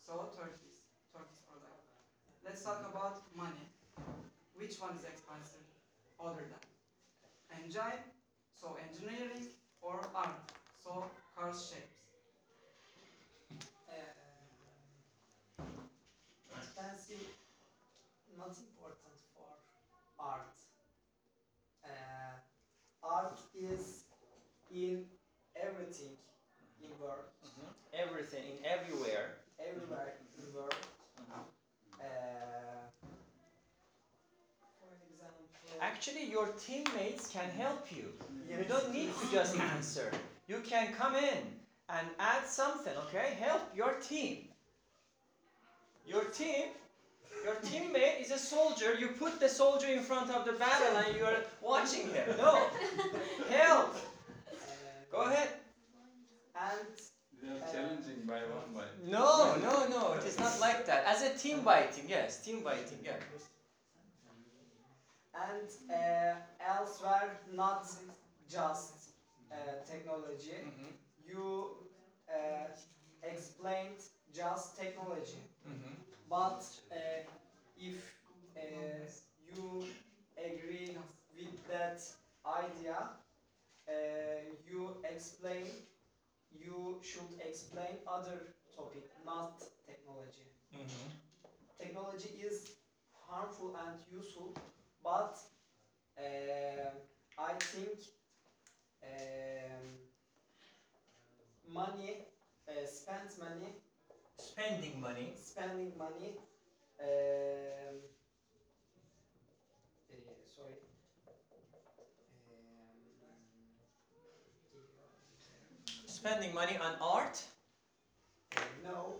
so 0.00 0.28
Turkish, 0.36 0.76
Turkish 1.12 1.40
product. 1.48 1.80
Let's 2.44 2.62
talk 2.62 2.80
about 2.86 3.16
money. 3.34 3.68
Which 4.54 4.78
one 4.80 4.94
is 4.96 5.04
expensive 5.04 5.64
other 6.20 6.46
than 6.50 6.60
engine, 7.62 8.02
so 8.54 8.74
engineering, 8.74 9.46
or 9.80 10.08
art, 10.14 10.52
so 10.82 11.06
cars 11.34 11.70
shapes? 11.70 12.01
Expensive, 16.82 17.28
not 18.36 18.56
important 18.58 19.18
for 19.34 19.46
art. 20.18 20.56
Uh, 21.84 22.34
art 23.02 23.40
is 23.54 24.04
in 24.70 25.04
everything 25.56 26.16
in 26.80 26.90
world, 26.98 27.26
Mhm. 27.42 27.74
Everything, 27.92 28.44
in 28.44 28.64
everywhere. 28.64 29.38
everywhere 29.58 30.14
in 30.38 30.52
world. 30.52 30.86
Mhm. 31.18 31.46
Uh, 32.00 32.90
for 34.80 34.88
example, 35.10 35.44
Actually, 35.80 36.24
your 36.24 36.46
teammates 36.48 37.26
can 37.28 37.50
help 37.50 37.90
you. 37.90 38.12
You 38.48 38.64
don't 38.64 38.90
need 38.90 39.10
to 39.20 39.26
just 39.30 39.58
answer. 39.58 40.10
You 40.46 40.60
can 40.60 40.92
come 40.92 41.14
in 41.16 41.60
and 41.88 42.08
add 42.18 42.46
something, 42.46 42.96
okay? 42.96 43.34
Help 43.40 43.62
your 43.74 43.94
team. 43.94 44.51
Your 46.04 46.24
team, 46.24 46.66
your 47.44 47.54
teammate 47.56 48.20
is 48.20 48.30
a 48.30 48.38
soldier. 48.38 48.92
You 48.94 49.08
put 49.08 49.40
the 49.40 49.48
soldier 49.48 49.88
in 49.88 50.00
front 50.02 50.30
of 50.30 50.44
the 50.44 50.52
battle 50.52 50.96
and 50.96 51.14
you 51.16 51.24
are 51.24 51.38
watching 51.60 52.08
him. 52.08 52.36
No. 52.36 52.68
Help. 53.48 53.94
uh, 53.94 54.54
Go 55.10 55.22
ahead. 55.22 55.48
and 56.54 56.86
They 57.40 57.48
are 57.48 57.58
challenging 57.70 58.24
by 58.26 58.40
one 58.44 58.72
by. 58.72 58.84
No, 58.98 59.54
no, 59.56 59.84
no. 59.84 60.12
It 60.12 60.24
is 60.24 60.38
not 60.38 60.58
like 60.60 60.84
that. 60.86 61.02
As 61.04 61.22
a 61.22 61.30
team 61.30 61.62
fighting, 61.62 62.08
yes, 62.08 62.36
team 62.38 62.62
fighting, 62.62 62.98
yeah. 63.02 63.16
and 65.34 65.68
uh, 65.90 66.34
elsewhere 66.60 67.30
not 67.46 67.86
just 68.48 69.10
uh, 69.50 69.56
technology. 69.86 70.60
Mhm, 70.62 70.92
You 71.24 71.70
uh, 72.28 72.66
explained 73.22 74.00
just 74.32 74.76
technology, 74.76 75.42
mhm. 75.66 75.96
but 76.28 76.64
uh, 76.90 77.20
if 77.76 78.12
uh, 78.56 79.06
you 79.38 79.82
agree 80.36 80.96
with 81.34 81.66
that 81.68 82.00
idea, 82.46 82.96
uh, 83.88 83.92
you 84.64 84.96
explain. 85.04 85.66
You 86.50 86.98
should 87.02 87.34
explain 87.40 87.98
other 88.06 88.38
topic, 88.76 89.04
not 89.24 89.62
technology. 89.86 90.46
Mhm. 90.72 91.10
Technology 91.78 92.28
is 92.40 92.72
harmful 93.12 93.74
and 93.76 93.98
useful, 94.10 94.54
but 95.02 95.36
um 96.18 96.94
I 97.38 97.52
think 97.72 97.98
um, 99.02 99.98
money, 101.66 102.22
uh, 102.68 102.84
spent 102.86 103.36
money, 103.38 103.72
Spending 104.38 105.00
money. 105.00 105.32
spending 105.36 105.92
money. 105.98 106.36
Um, 107.00 107.96
uh, 110.10 110.14
sorry. 110.54 110.76
Um, 112.46 112.94
Spending 116.06 116.54
money 116.54 116.76
on 116.78 116.92
art. 117.00 117.42
uh, 118.56 118.60
no, 118.84 119.14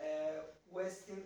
uh, 0.00 0.04
wasting. 0.70 1.22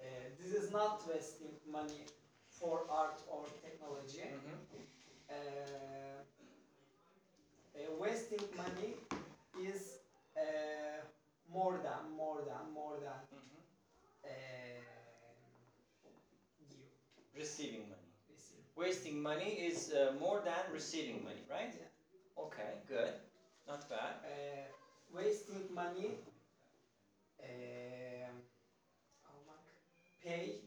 Uh, 0.00 0.04
this 0.40 0.52
is 0.52 0.70
not 0.72 1.02
wasting 1.08 1.52
money 1.70 2.06
for 2.50 2.82
art 2.90 3.20
or 3.28 3.44
technology. 3.62 4.22
Uh, 5.28 5.34
uh, 7.74 7.80
wasting 7.98 8.40
money 8.56 8.94
is 9.60 9.98
uh, 10.36 11.04
more 11.52 11.78
than, 11.82 12.10
more 12.16 12.42
than, 12.46 12.72
more 12.74 12.96
than 12.98 13.20
Mhm. 13.32 13.60
uh, 14.24 14.28
give. 16.68 16.88
Receiving 17.34 17.88
money. 17.88 18.10
receive. 18.30 18.62
Wasting 18.76 19.20
money 19.22 19.50
is 19.68 19.92
uh, 19.92 20.12
more 20.18 20.40
than 20.40 20.62
receiving 20.72 21.22
money, 21.24 21.42
right? 21.50 21.72
Yeah. 21.78 21.86
Okay, 22.44 22.72
good. 22.86 23.12
Not 23.66 23.88
bad. 23.88 24.14
Uh, 24.24 24.68
wasting 25.12 25.62
money, 25.74 26.18
um, 27.40 28.42
almak, 29.26 29.64
pay 30.22 30.60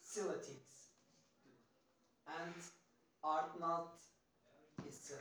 silly 0.00 0.36
things. 0.40 0.90
And 2.26 2.52
art 3.22 3.58
not 3.58 3.94
is 4.86 4.98
silly. 5.00 5.20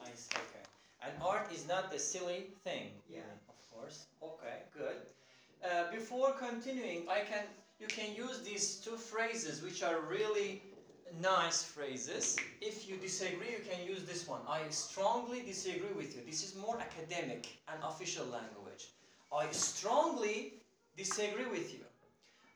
I 0.00 0.14
see. 0.14 0.36
Okay. 0.36 0.64
And 1.04 1.12
art 1.22 1.50
is 1.52 1.66
not 1.66 1.92
a 1.94 1.98
silly 1.98 2.46
thing. 2.64 2.90
Yeah. 3.08 3.20
Of 3.48 3.58
course. 3.72 4.06
Okay, 4.22 4.62
good. 4.76 4.98
Uh, 5.64 5.90
before 5.90 6.32
continuing, 6.32 7.08
I 7.08 7.20
can 7.20 7.44
you 7.80 7.88
can 7.88 8.14
use 8.14 8.40
these 8.40 8.76
two 8.76 8.96
phrases, 8.96 9.62
which 9.62 9.82
are 9.82 10.00
really 10.08 10.62
nice 11.20 11.64
phrases. 11.64 12.38
If 12.60 12.88
you 12.88 12.96
disagree, 12.96 13.50
you 13.58 13.64
can 13.68 13.84
use 13.84 14.04
this 14.04 14.28
one. 14.28 14.40
I 14.48 14.60
strongly 14.70 15.40
disagree 15.42 15.92
with 15.96 16.14
you. 16.14 16.22
This 16.24 16.44
is 16.44 16.54
more 16.54 16.78
academic 16.80 17.48
and 17.68 17.82
official 17.82 18.26
language. 18.26 18.90
I 19.32 19.50
strongly 19.50 20.54
disagree 20.96 21.46
with 21.46 21.74
you. 21.74 21.84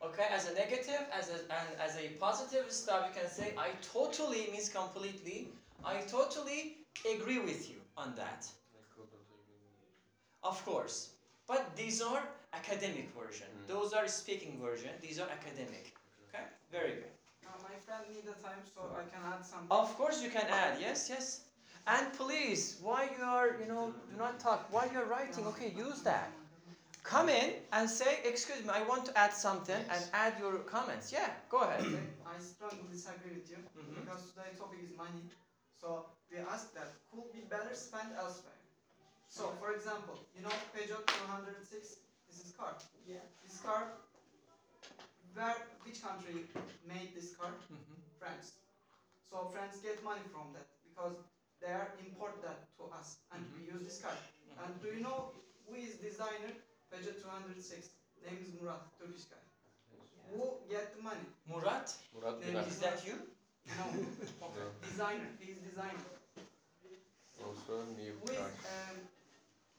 Okay, 0.01 0.27
as 0.31 0.49
a 0.49 0.53
negative, 0.53 1.03
as 1.11 1.29
a, 1.29 1.39
and 1.59 1.69
as 1.81 1.97
a 1.97 2.07
positive 2.19 2.71
stuff, 2.71 3.07
you 3.07 3.19
can 3.19 3.29
say 3.29 3.53
I 3.57 3.69
totally 3.81 4.47
means 4.51 4.69
completely. 4.69 5.49
I 5.83 5.95
totally 6.01 6.77
agree 7.13 7.39
with 7.39 7.69
you 7.69 7.77
on 7.97 8.13
that. 8.15 8.47
Of 10.43 10.63
course. 10.65 11.09
But 11.47 11.75
these 11.75 12.01
are 12.01 12.23
academic 12.53 13.09
version. 13.13 13.47
Mm. 13.63 13.67
Those 13.67 13.93
are 13.93 14.07
speaking 14.07 14.59
version. 14.61 14.91
These 15.01 15.19
are 15.19 15.29
academic. 15.29 15.93
Okay? 16.29 16.43
Very 16.71 16.91
good. 17.01 17.13
Now 17.43 17.55
my 17.63 17.75
friend 17.85 18.03
need 18.13 18.25
the 18.25 18.37
time, 18.47 18.61
so 18.73 18.81
I 18.95 19.03
can 19.13 19.21
add 19.33 19.45
something. 19.45 19.67
Of 19.71 19.95
course 19.97 20.21
you 20.23 20.29
can 20.29 20.47
add. 20.49 20.77
Yes, 20.79 21.09
yes. 21.09 21.41
And 21.87 22.11
please, 22.13 22.77
while 22.81 23.07
you 23.17 23.23
are, 23.23 23.55
you 23.61 23.67
know, 23.67 23.93
do 24.11 24.17
not 24.17 24.39
talk. 24.39 24.67
While 24.71 24.89
you're 24.91 25.05
writing, 25.05 25.45
okay, 25.47 25.71
use 25.77 26.01
that. 26.01 26.31
Come 27.03 27.29
in 27.29 27.51
and 27.71 27.89
say, 27.89 28.19
excuse 28.25 28.63
me, 28.63 28.69
I 28.73 28.83
want 28.83 29.05
to 29.05 29.17
add 29.17 29.33
something 29.33 29.81
and 29.89 30.03
add 30.13 30.33
your 30.39 30.55
comments. 30.75 31.11
Yeah, 31.13 31.29
go 31.49 31.59
ahead. 31.61 31.81
I 32.27 32.39
strongly 32.39 32.87
disagree 32.91 33.33
with 33.39 33.49
you 33.49 33.57
Mhm. 33.79 34.01
because 34.03 34.21
today's 34.31 34.57
topic 34.59 34.79
is 34.83 34.97
money. 34.97 35.23
So 35.81 36.05
we 36.31 36.37
ask 36.39 36.73
that 36.73 36.89
could 37.11 37.31
be 37.33 37.41
better 37.49 37.73
spent 37.75 38.09
elsewhere. 38.17 38.59
So 39.29 39.53
for 39.59 39.73
example, 39.73 40.17
you 40.35 40.41
know 40.43 40.53
Peugeot 40.73 41.03
206, 41.05 41.97
this 42.29 42.37
is 42.45 42.51
car. 42.57 42.73
Yeah. 43.07 43.23
This 43.43 43.59
car, 43.59 43.87
where 45.33 45.55
which 45.85 46.01
country 46.01 46.45
made 46.87 47.13
this 47.15 47.35
car? 47.35 47.51
Mhm. 47.71 47.99
France. 48.19 48.53
So 49.29 49.49
France 49.53 49.77
get 49.83 50.03
money 50.03 50.25
from 50.33 50.53
that 50.53 50.67
because 50.87 51.15
they 51.61 51.71
are 51.71 51.89
import 52.05 52.41
that 52.41 52.59
to 52.77 52.83
us 52.99 53.17
and 53.31 53.43
we 53.53 53.65
use 53.73 53.83
this 53.83 53.99
car. 54.01 54.17
And 54.63 54.81
do 54.81 54.87
you 54.87 55.01
know 55.01 55.31
who 55.67 55.75
is 55.75 55.95
designer 55.95 56.53
Peugeot 56.91 57.21
206? 57.21 57.89
Name 58.25 58.39
is 58.41 58.49
Murat, 58.59 58.81
Turkish 58.99 59.25
guy. 59.25 59.43
Who 60.31 60.57
get 60.69 60.95
the 60.95 61.01
money? 61.03 61.27
Murat, 61.47 61.93
Murat 62.13 62.39
Name 62.41 62.55
Güler. 62.55 62.67
is 62.67 62.79
that 62.79 63.05
you? 63.05 63.15
No. 63.77 63.85
designer. 64.89 65.29
He 65.39 65.51
is 65.51 65.59
designer. 65.59 66.03
Also 67.43 67.83
new 67.97 68.13
Who 68.21 68.31
is 68.31 68.37
car. 68.37 68.51
um, 68.91 68.97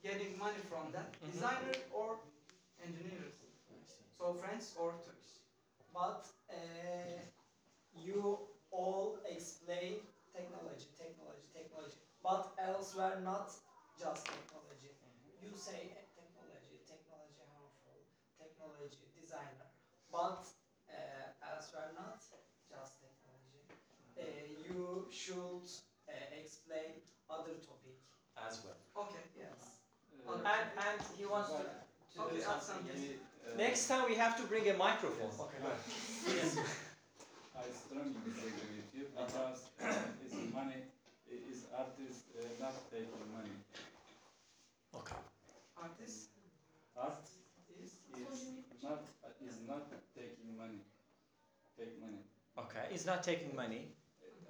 getting 0.03 0.37
money 0.37 0.61
from 0.69 0.91
that? 0.91 1.09
Mhm. 1.21 1.31
Designer 1.31 1.75
or 1.91 2.19
engineers? 2.83 3.35
So 4.17 4.33
French 4.33 4.65
or 4.75 4.91
Turkish? 5.05 5.39
But 5.93 6.25
uh, 6.49 7.19
you 7.93 8.39
all 8.71 9.17
explain 9.25 10.01
technology, 10.33 10.87
technology, 10.97 11.47
technology. 11.53 11.97
But 12.23 12.53
elsewhere 12.57 13.19
not 13.23 13.51
just 13.97 14.25
technology. 14.25 14.91
You 15.41 15.51
say 15.55 15.91
eh, 15.95 16.05
technology, 16.15 16.77
technology 16.85 17.41
harmful, 17.49 17.99
technology 18.37 19.05
designer. 19.15 19.69
But 20.11 20.45
uh, 20.89 21.27
elsewhere 21.41 21.91
not 21.95 22.19
just 22.69 22.99
technology. 23.01 23.63
Uh, 24.17 24.23
you 24.67 25.05
should 25.11 25.65
uh, 26.09 26.13
explain 26.35 26.99
other 27.29 27.55
topic. 27.63 27.97
As 28.49 28.57
well. 28.65 29.05
Okay. 29.05 29.23
Yes. 29.37 29.59
Uh, 30.27 30.33
And, 30.53 30.65
and 30.85 30.97
he 31.17 31.25
wants 31.25 31.49
to, 31.53 31.61
to 31.61 32.17
Okay, 32.25 32.35
do 32.35 32.41
something. 32.41 32.65
something. 32.65 32.97
yes. 32.97 33.21
uh, 33.45 33.57
Next 33.57 33.87
time 33.87 34.03
we 34.09 34.15
have 34.15 34.35
to 34.39 34.43
bring 34.51 34.65
a 34.69 34.75
microphone. 34.77 35.29
Yes. 35.31 35.41
Okay, 35.45 35.59
go. 35.63 35.71
Yes. 36.39 36.51
I 37.59 37.63
strongly 37.75 38.19
disagree 38.25 38.79
with 38.79 38.91
you 38.97 39.05
because 39.13 39.59
it's 40.23 40.35
money 40.53 40.81
is 41.29 41.65
artists 41.77 42.23
uh, 42.33 42.41
not 42.63 42.75
taking 42.89 43.25
money. 43.37 43.55
Okay. 44.95 45.19
Artist 45.77 46.29
Art 46.97 47.23
is 47.83 47.91
is 48.17 48.83
not 48.83 49.01
is 49.45 49.57
not 49.67 49.85
taking 50.15 50.57
money. 50.57 50.81
Take 51.77 51.99
money. 52.01 52.21
Okay. 52.57 52.85
He's 52.91 53.05
not 53.05 53.21
taking 53.23 53.55
money. 53.55 53.93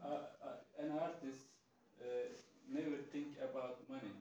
Uh, 0.03 0.07
uh, 0.45 0.81
an 0.81 0.91
artist 0.97 1.51
uh, 2.01 2.05
never 2.69 2.97
think 3.11 3.37
about 3.41 3.77
money. 3.89 4.15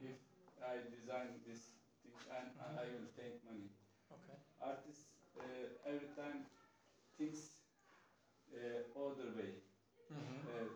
If 0.00 0.16
I 0.62 0.74
design 0.90 1.40
this 1.46 1.62
thing 2.02 2.14
and 2.38 2.50
I 2.78 2.84
will 2.94 3.08
take 3.16 3.36
money. 3.44 3.68
Okay. 4.12 4.36
Artists 4.60 5.06
uh, 5.38 5.88
every 5.88 6.08
time 6.16 6.46
thinks 7.18 7.40
uh, 8.54 9.00
other 9.06 9.30
way. 9.38 9.52
Mhm. 10.10 10.38
Uh, 10.48 10.68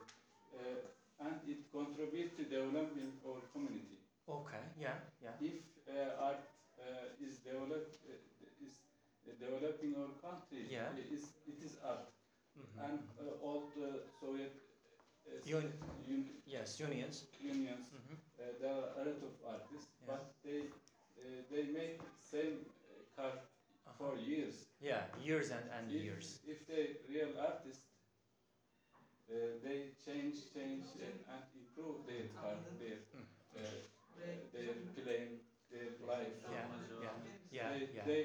uh, 0.56 0.80
and 1.26 1.36
it 1.48 1.60
contributes 1.72 2.36
to 2.36 2.44
developing 2.44 3.12
our 3.26 3.40
community. 3.52 3.98
Okay. 4.28 4.62
Yeah. 4.78 4.96
Yeah. 5.22 5.36
If 5.40 5.56
uh, 5.88 6.24
art 6.28 6.44
uh, 6.78 7.26
is 7.26 7.38
develop 7.38 7.84
uh, 8.08 8.64
is 8.66 8.74
developing 9.40 9.94
our 9.96 10.12
country, 10.20 10.66
Yeah. 10.68 10.90
it 10.98 11.08
is 11.12 11.24
it 11.46 11.58
is 11.62 11.78
art. 11.82 12.08
Mhm. 12.58 12.78
And 12.86 12.98
uh, 13.20 13.44
all 13.46 13.62
the 13.76 13.90
Soviet 14.20 14.54
uh, 15.32 15.56
Un- 15.56 15.72
un- 16.08 16.40
Yes. 16.46 16.80
Unions. 16.80 17.26
unions, 17.40 17.86
Mhm. 17.92 18.16
uh, 18.38 18.52
there 18.60 18.72
are 18.72 18.88
a 19.00 19.04
lot 19.04 19.22
of 19.28 19.34
artists, 19.44 19.90
Yeah. 20.00 20.06
but 20.06 20.22
they 20.44 20.60
uh, 21.18 21.42
they 21.50 21.64
make 21.72 22.00
same 22.18 22.54
uh, 22.90 23.02
car 23.16 23.32
Uh-huh. 23.86 23.94
for 23.98 24.16
years. 24.18 24.66
Yeah. 24.80 25.02
Years 25.20 25.50
and 25.50 25.70
and 25.70 25.90
If, 25.92 26.02
years. 26.02 26.40
if 26.44 26.66
they 26.66 26.96
real 27.08 27.32
artists, 27.38 27.84
uh, 29.30 29.34
they 29.62 29.78
change, 30.04 30.34
change, 30.54 30.84
uh, 31.00 31.32
and 31.32 31.42
improve 31.54 32.04
their 32.06 32.26
car, 32.40 32.56
their 32.78 32.98
Mm. 33.14 33.26
uh, 33.56 33.60
uh, 33.60 34.36
their 34.52 34.74
playing, 34.94 35.40
their 35.70 35.90
life. 36.00 36.34
Yeah. 36.50 36.66
Yeah. 37.00 37.14
Yeah. 37.50 37.68
they, 37.72 37.88
Yeah. 37.94 38.04
they 38.04 38.20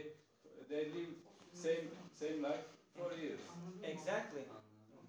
they 0.69 0.83
live 0.91 1.13
same 1.53 1.89
same 2.13 2.41
life 2.41 2.65
for 2.95 3.13
years. 3.13 3.39
Exactly. 3.83 4.43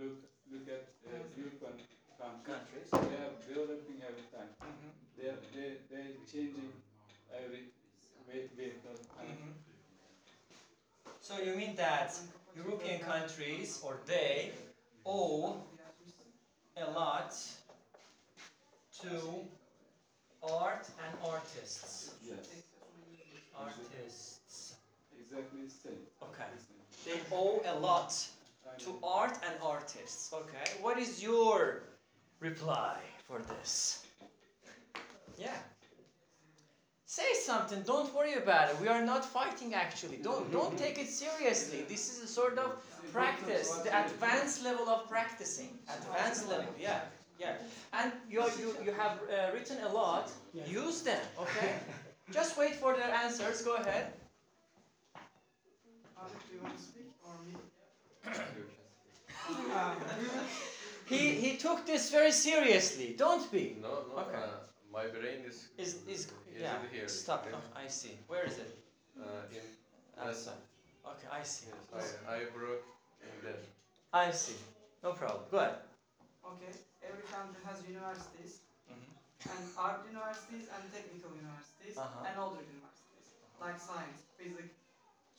look 0.01 0.17
look 0.51 0.67
at 0.67 0.83
uh, 1.05 1.11
European 1.37 1.59
countries, 1.61 1.99
Countries. 2.45 2.89
they 2.91 3.17
are 3.25 3.33
developing 3.47 3.97
every 4.09 4.25
time. 4.35 4.51
Mhm. 4.61 4.89
They 5.17 5.27
are 5.33 5.41
they 5.55 5.69
they 5.91 6.05
changing 6.31 6.71
every 7.41 7.63
ve- 8.27 8.49
vehicle. 8.57 8.97
And 9.19 9.29
Mhm. 9.29 9.53
So 11.21 11.37
you 11.37 11.53
mean 11.55 11.75
that 11.75 12.09
European 12.55 12.99
countries 12.99 13.79
or 13.83 13.93
they 14.05 14.51
owe 15.05 15.61
a 16.77 16.85
lot 16.91 17.31
to 19.01 19.45
art 20.43 20.85
and 21.03 21.13
artists. 21.23 22.11
yes, 22.21 22.47
Artists. 23.55 24.73
exactly 25.19 25.61
the 25.65 25.69
same. 25.83 26.01
Okay. 26.23 26.49
They 27.05 27.19
owe 27.31 27.61
a 27.65 27.79
lot 27.79 28.11
I 28.11 28.40
to 28.79 28.97
art 29.03 29.37
and 29.45 29.55
artists. 29.63 30.33
Okay. 30.33 30.71
What 30.81 30.97
is 30.97 31.21
your 31.21 31.83
reply 32.39 32.97
for 33.27 33.39
this? 33.39 34.05
Yeah. 35.37 35.57
Say 37.05 37.33
something. 37.33 37.81
Don't 37.81 38.13
worry 38.15 38.35
about 38.35 38.69
it. 38.69 38.79
We 38.79 38.87
are 38.87 39.03
not 39.03 39.25
fighting 39.25 39.73
actually. 39.73 40.17
Don't 40.17 40.51
don't 40.51 40.77
take 40.77 40.97
it 40.97 41.09
seriously. 41.09 41.83
This 41.89 42.03
is 42.11 42.23
a 42.23 42.27
sort 42.27 42.57
of 42.57 42.69
practice, 43.11 43.69
the 43.85 43.91
advanced 44.03 44.63
level 44.63 44.87
of 44.87 45.09
practicing. 45.09 45.71
Advanced 45.99 46.47
level. 46.47 46.73
Yeah. 46.79 47.01
Yeah. 47.39 47.55
And 47.99 48.13
you 48.29 48.41
you 48.61 48.69
you 48.85 48.91
have 48.93 49.19
uh, 49.23 49.53
written 49.53 49.77
a 49.89 49.91
lot. 49.91 50.31
Use 50.83 51.01
them. 51.01 51.23
Okay. 51.39 51.71
Just 52.31 52.57
wait 52.57 52.75
for 52.75 52.95
their 52.95 53.11
answers. 53.23 53.61
Go 53.61 53.75
ahead. 53.75 54.13
Arif, 56.21 56.41
do 56.47 56.55
you 56.55 56.61
want 56.63 56.77
to 56.77 56.83
speak 56.83 57.09
or 57.25 57.33
me? 57.45 57.53
He 61.05 61.31
he 61.43 61.57
took 61.57 61.85
this 61.85 62.09
very 62.11 62.31
seriously. 62.31 63.15
Don't 63.17 63.51
be. 63.51 63.75
No, 63.81 64.05
no. 64.09 64.21
Okay. 64.23 64.37
Uh, 64.37 64.47
my 64.91 65.05
brain 65.07 65.43
is 65.49 65.67
Is 65.77 65.95
is 66.07 66.21
Is 66.53 66.61
yeah. 66.61 66.75
it 66.83 66.91
here? 66.91 67.07
Stop. 67.07 67.45
Okay. 67.45 67.55
Oh, 67.55 67.79
I 67.83 67.87
see. 67.87 68.13
Where 68.27 68.43
is 68.45 68.57
it? 68.57 68.71
uh, 69.19 69.55
in 69.55 69.63
Outside. 70.21 70.61
Okay, 71.11 71.27
I 71.31 71.43
see. 71.43 71.67
yes, 71.95 72.15
I, 72.27 72.35
I 72.35 72.37
broke 72.55 72.83
in 73.21 73.33
there. 73.43 73.59
I 74.13 74.31
see. 74.31 74.55
No 75.03 75.11
problem. 75.13 75.43
Go 75.51 75.57
ahead. 75.57 75.75
Okay, 76.45 76.71
every 77.03 77.23
country 77.33 77.61
has 77.67 77.77
universities 77.87 78.53
Mhm. 78.91 79.09
and 79.51 79.61
art 79.77 79.99
universities 80.13 80.65
and 80.75 80.83
technical 80.95 81.31
universities 81.43 81.97
Uh-huh. 81.97 82.27
and 82.27 82.33
other 82.43 82.61
universities 82.75 83.25
like 83.63 83.77
science, 83.79 84.21
physics, 84.37 84.75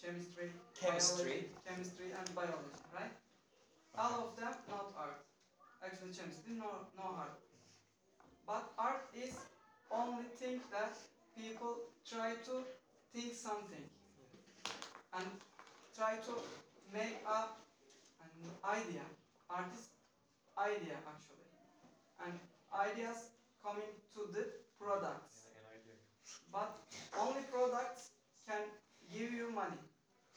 chemistry, 0.02 0.50
Chemistry. 0.74 1.24
biology, 1.24 1.48
chemistry 1.66 2.06
and 2.18 2.34
biology, 2.34 2.82
right? 2.92 3.14
All 3.96 4.14
of 4.28 4.36
them 4.36 4.54
not 4.68 4.92
art. 4.98 5.22
Actually, 5.84 6.12
chemistry 6.12 6.54
no 6.58 6.70
no 6.96 7.06
art. 7.16 7.38
But 8.46 8.72
art 8.78 9.04
is 9.14 9.34
only 9.90 10.24
thing 10.40 10.60
that 10.70 10.96
people 11.36 11.76
try 12.04 12.34
to 12.48 12.54
think 13.14 13.34
something 13.34 13.86
and 15.14 15.26
try 15.96 16.16
to 16.16 16.32
make 16.92 17.22
a 17.26 17.40
an 18.24 18.50
idea, 18.64 19.04
artist 19.50 19.90
idea 20.58 20.96
actually, 21.06 21.46
and 22.24 22.32
ideas 22.74 23.30
coming 23.62 23.92
to 24.14 24.26
the 24.32 24.44
products. 24.78 25.46
But 26.52 26.76
only 27.18 27.42
products 27.50 28.10
can 28.46 28.62
give 29.12 29.32
you 29.32 29.50
money. 29.50 29.91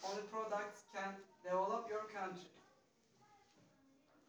Only 0.09 0.23
products 0.31 0.81
can 0.93 1.11
develop 1.43 1.87
your 1.89 2.05
country. 2.13 2.49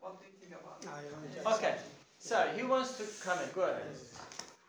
What 0.01 0.21
do 0.21 0.27
you 0.27 0.35
think 0.41 0.53
about 0.61 0.79
it? 0.81 0.89
I 0.89 1.45
don't 1.45 1.55
Okay. 1.57 1.75
so 2.19 2.37
he 2.57 2.63
wants 2.63 2.97
to 2.99 3.05
comment. 3.25 3.55
Go 3.55 3.63
ahead. 3.63 3.83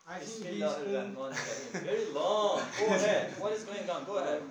I 0.08 0.18
think 0.18 0.30
Speak 0.30 0.52
he's 0.52 0.62
louder 0.62 0.90
than 0.90 1.14
one 1.14 1.34
second. 1.34 1.86
Very 1.86 2.06
long. 2.12 2.62
Go 2.80 2.86
ahead. 2.96 3.34
What 3.38 3.52
is 3.52 3.64
going 3.64 3.88
on? 3.90 4.04
Go 4.04 4.16
ahead. 4.18 4.42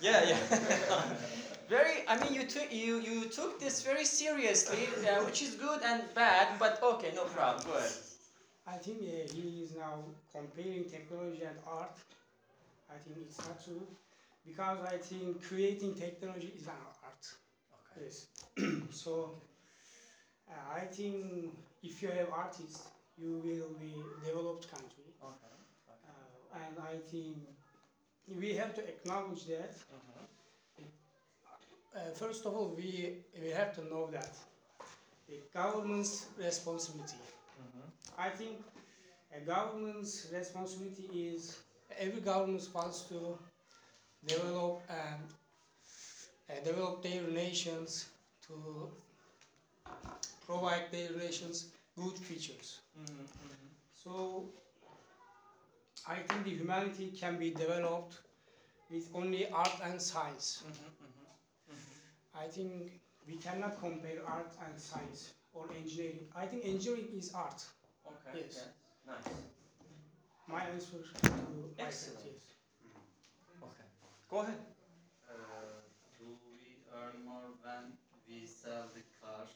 Yeah, 0.00 0.24
yeah. 0.30 0.38
very. 1.68 2.02
I 2.08 2.18
mean, 2.20 2.34
you 2.34 2.44
took 2.44 2.72
you 2.72 2.98
you 3.00 3.24
took 3.26 3.60
this 3.60 3.82
very 3.82 4.04
seriously, 4.04 4.88
uh, 5.08 5.24
which 5.24 5.42
is 5.42 5.54
good 5.54 5.80
and 5.84 6.02
bad. 6.14 6.58
But 6.58 6.82
okay, 6.82 7.12
no 7.14 7.24
problem. 7.24 7.64
Go 7.66 7.78
ahead. 7.78 7.92
I 8.66 8.76
think 8.78 8.98
uh, 9.02 9.32
he 9.32 9.62
is 9.64 9.76
now 9.76 9.94
comparing 10.32 10.84
technology 10.90 11.42
and 11.42 11.58
art. 11.66 11.96
I 12.90 12.98
think 13.02 13.16
it's 13.26 13.38
not 13.46 13.62
true 13.64 13.86
because 14.46 14.78
I 14.86 14.96
think 14.98 15.42
creating 15.42 15.94
technology 15.94 16.52
is 16.56 16.66
an 16.66 16.72
art. 17.02 17.24
Okay. 17.96 18.04
Yes. 18.04 18.26
so 18.90 19.34
uh, 20.50 20.76
I 20.76 20.80
think 20.80 21.52
if 21.82 22.02
you 22.02 22.08
have 22.08 22.28
artists, 22.32 22.88
you 23.16 23.40
will 23.44 23.70
be 23.80 23.94
developed 24.26 24.70
country. 24.70 25.04
Okay. 25.22 25.54
Uh, 25.90 26.64
and 26.66 26.78
I 26.78 26.96
think 27.10 27.36
we 28.38 28.54
have 28.54 28.74
to 28.74 28.82
acknowledge 28.86 29.44
that. 29.46 29.74
Uh, 31.94 32.10
first 32.14 32.44
of 32.44 32.54
all, 32.54 32.74
we 32.76 33.18
we 33.40 33.50
have 33.50 33.72
to 33.76 33.84
know 33.84 34.08
that 34.10 34.30
the 35.28 35.40
government's 35.52 36.26
responsibility. 36.38 37.14
I 38.18 38.28
think 38.28 38.58
a 39.36 39.40
government's 39.40 40.28
responsibility 40.32 41.32
is 41.34 41.58
every 41.98 42.20
government 42.20 42.68
wants 42.74 43.02
to 43.10 43.38
develop 44.26 44.82
and 44.88 45.24
uh, 46.50 46.64
develop 46.64 47.02
their 47.02 47.22
nations 47.22 48.06
to 48.46 48.88
provide 50.46 50.90
their 50.90 51.10
nations 51.16 51.66
good 51.96 52.16
features. 52.18 52.80
Mm-hmm, 53.00 53.22
mm-hmm. 53.22 53.68
So 53.94 54.44
I 56.08 56.16
think 56.16 56.44
the 56.44 56.50
humanity 56.50 57.12
can 57.18 57.38
be 57.38 57.50
developed 57.50 58.18
with 58.90 59.08
only 59.14 59.48
art 59.50 59.76
and 59.84 60.00
science. 60.00 60.62
Mm-hmm, 60.66 62.38
I 62.38 62.46
think 62.48 63.00
we 63.26 63.36
cannot 63.36 63.80
compare 63.80 64.18
art 64.26 64.52
and 64.66 64.78
science 64.78 65.32
or 65.52 65.70
engineering. 65.78 66.26
I 66.36 66.46
think 66.46 66.64
engineering 66.66 67.08
is 67.16 67.32
art. 67.32 67.62
Okay. 68.06 68.44
Yes. 68.44 68.64
yeah, 69.06 69.12
Nice. 69.12 69.34
My 70.48 70.62
answer 70.64 70.98
to 71.22 71.30
Excellent. 71.78 71.78
question 71.78 72.12
is 72.36 72.42
Okay. 72.42 72.53
Go 74.28 74.40
ahead. 74.40 74.58
Uh, 75.28 75.80
do 76.18 76.36
we 76.44 76.76
earn 76.92 77.24
more 77.24 77.52
when 77.62 77.92
we 78.28 78.46
sell 78.46 78.88
the 78.94 79.02
car 79.20 79.46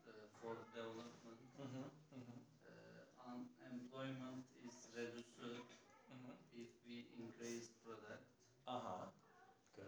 uh, 0.07 0.11
for 0.41 0.57
development. 0.73 1.37
Uh, 2.65 3.03
unemployment 3.27 4.43
is 4.65 4.75
reduced 4.95 5.77
if 6.53 6.69
we 6.87 7.05
increase 7.19 7.69
product. 7.83 8.23
Uh 8.67 8.79
huh. 8.83 9.05
Uh, 9.79 9.83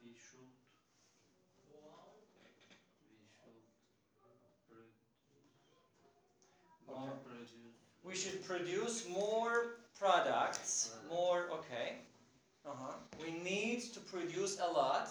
we 0.00 0.14
should 0.14 0.14
we 0.14 0.14
should 0.14 0.50
produce 4.68 4.96
more 6.86 7.16
produce 7.24 7.95
We 8.06 8.14
should 8.14 8.44
produce 8.44 9.04
more 9.08 9.66
products. 9.98 10.90
More. 11.08 11.46
Okay. 11.58 11.88
Uh 12.64 12.74
huh. 12.82 12.94
We 13.22 13.30
need 13.32 13.80
to 13.94 14.00
produce 14.00 14.56
a 14.60 14.66
lot. 14.66 15.08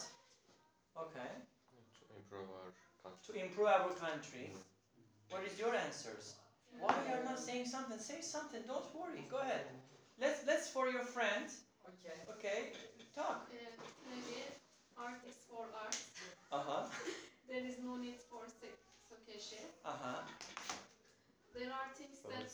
Okay. 0.97 1.31
To 1.97 2.03
improve 2.15 2.47
our 2.60 2.71
country. 3.03 3.34
To 3.34 3.39
improve 3.45 3.67
our 3.67 3.89
country. 4.05 4.51
What 5.29 5.43
is 5.43 5.58
your 5.60 5.73
answers? 5.75 6.36
Why 6.79 6.93
you 7.08 7.13
are 7.13 7.23
not 7.23 7.39
saying 7.39 7.65
something? 7.65 7.99
Say 7.99 8.21
something. 8.21 8.62
Don't 8.67 8.89
worry. 8.93 9.25
Go 9.29 9.38
ahead. 9.39 9.65
Let's 10.19 10.39
let's 10.47 10.67
for 10.67 10.88
your 10.89 11.03
friend. 11.03 11.45
Okay. 11.91 12.17
Okay. 12.34 12.60
Talk. 13.15 13.47
Uh, 13.49 13.84
maybe 14.10 14.36
art 14.97 15.19
is 15.27 15.36
for 15.49 15.63
art. 15.84 15.97
Uh 16.51 16.62
huh. 16.67 16.84
There 17.47 17.63
is 17.63 17.77
no 17.77 17.95
need 17.95 18.17
for 18.29 18.41
se- 18.60 18.79
sokeshi. 19.08 19.62
Uh 19.86 19.93
huh. 20.01 20.21
There 21.55 21.71
are 21.71 21.87
things 21.95 22.19
that 22.27 22.51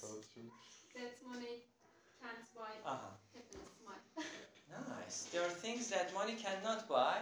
that 0.94 1.22
money 1.22 1.60
can't 2.20 2.46
buy 2.54 2.74
Uh 2.86 2.96
huh. 2.96 3.10
happiness. 3.34 3.72
My 3.84 3.98
Nice. 4.70 5.26
There 5.32 5.42
are 5.44 5.50
things 5.50 5.90
that 5.90 6.14
money 6.14 6.34
cannot 6.34 6.88
buy, 6.88 7.18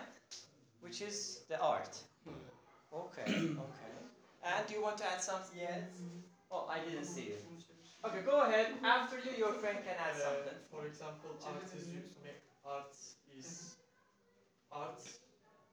which 0.79 1.01
is 1.01 1.39
the 1.47 1.57
art. 1.59 2.01
Okay. 2.93 3.25
Okay. 3.65 3.91
And 4.43 4.65
do 4.67 4.73
you 4.73 4.81
want 4.81 4.97
to 4.97 5.05
add 5.05 5.21
something? 5.21 5.57
Yes. 5.57 5.83
Oh, 6.51 6.65
I 6.67 6.79
didn't 6.79 7.05
see 7.05 7.21
it. 7.35 7.43
Okay, 8.05 8.21
go 8.21 8.41
ahead. 8.41 8.67
After 8.83 9.17
you, 9.17 9.31
your 9.31 9.51
friend 9.51 9.77
can 9.83 9.95
add 9.97 10.13
Uh, 10.15 10.23
something. 10.23 10.57
For 10.71 10.85
example, 10.85 11.35
art 11.41 11.63
is 11.73 11.85
make 12.23 12.39
art 12.63 12.95
is 13.27 13.75
art 14.71 14.99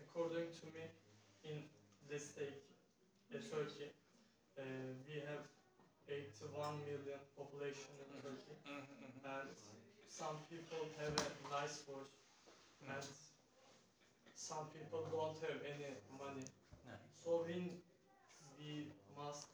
according 0.00 0.48
to 0.60 0.64
me, 0.74 0.84
in 1.44 1.62
this 2.10 2.30
state, 2.30 2.62
uh, 3.34 3.38
Turkey, 3.50 3.90
uh, 4.58 4.62
we 5.06 5.20
have 5.28 5.44
81 6.08 6.80
million 6.88 7.20
population 7.36 7.92
in 8.00 8.08
Turkey, 8.22 8.56
and 8.66 8.84
some 10.08 10.36
people 10.50 10.88
have 10.98 11.12
a 11.12 11.28
nice 11.52 11.82
voice, 11.86 12.14
and 12.88 13.04
some 14.34 14.66
people 14.72 15.04
don't 15.12 15.36
have 15.46 15.60
any 15.64 15.92
money. 16.18 16.46
So 17.24 17.44
we 17.46 17.56
we 18.58 18.86
must 19.16 19.46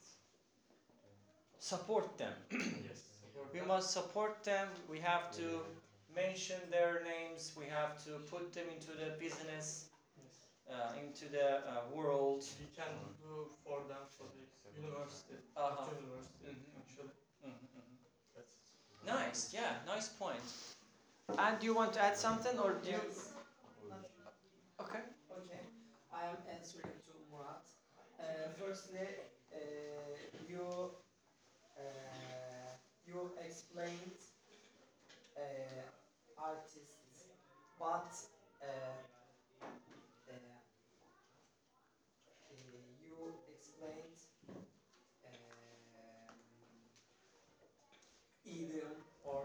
Support 1.58 2.18
them. 2.18 2.34
yes 2.52 3.00
support 3.22 3.48
We 3.52 3.58
them. 3.60 3.68
must 3.68 3.90
support 3.90 4.44
them. 4.44 4.68
We 4.88 5.00
have 5.00 5.30
to 5.38 5.64
mention 6.14 6.60
their 6.70 7.02
names. 7.04 7.52
We 7.56 7.66
have 7.66 7.92
to 8.04 8.10
put 8.30 8.52
them 8.52 8.66
into 8.74 8.92
the 9.02 9.10
business, 9.18 9.86
Yes. 10.16 10.34
uh, 10.70 10.92
into 11.02 11.26
the 11.30 11.48
uh, 11.66 11.82
world. 11.92 12.44
We 12.60 12.66
can 12.76 12.92
do 13.20 13.46
for 13.64 13.80
them 13.88 14.04
for 14.16 14.26
the 14.34 14.44
university, 14.80 15.34
Uh-huh. 15.56 15.82
art 15.82 15.90
university 16.00 16.46
Mhm. 16.46 16.80
actually. 16.80 17.14
That's 18.34 18.54
Nice. 19.06 19.52
Yeah. 19.52 19.72
Nice 19.86 20.08
point. 20.08 20.42
And 21.38 21.58
do 21.60 21.66
you 21.66 21.74
want 21.74 21.92
to 21.94 22.00
add 22.02 22.16
something, 22.16 22.58
or 22.58 22.72
do 22.82 22.90
you? 22.90 23.00
Okay. 24.80 25.00
Okay, 25.30 25.62
I 26.12 26.26
am 26.30 26.38
answering 26.50 26.94
to 27.06 27.12
Murat. 27.30 27.64
Uh, 28.20 28.48
firstly, 28.58 29.06
uh, 29.52 29.58
you 30.48 30.90
uh, 31.78 32.74
you 33.06 33.30
explained 33.38 34.18
uh, 35.36 35.82
artists, 36.38 37.26
but 37.78 38.10
uh, 38.62 38.66
uh, 40.28 40.34
uh 42.50 42.54
you 43.02 43.34
explained 43.52 44.18
uh, 44.50 45.28
um, 45.98 46.34
idiom 48.44 48.96
or 49.24 49.44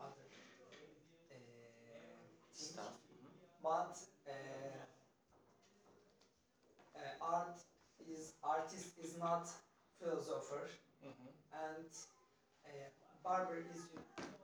other 0.00 0.28
uh, 1.30 1.36
stuff, 2.52 2.94
but 3.62 3.98
art 7.20 7.58
is 8.08 8.34
artist 8.44 8.92
is 9.02 9.18
not 9.18 9.48
philosopher, 9.98 10.70
mm 11.02 11.12
-hmm. 11.12 11.32
and 11.66 11.90
barber 13.24 13.58
is 13.74 13.80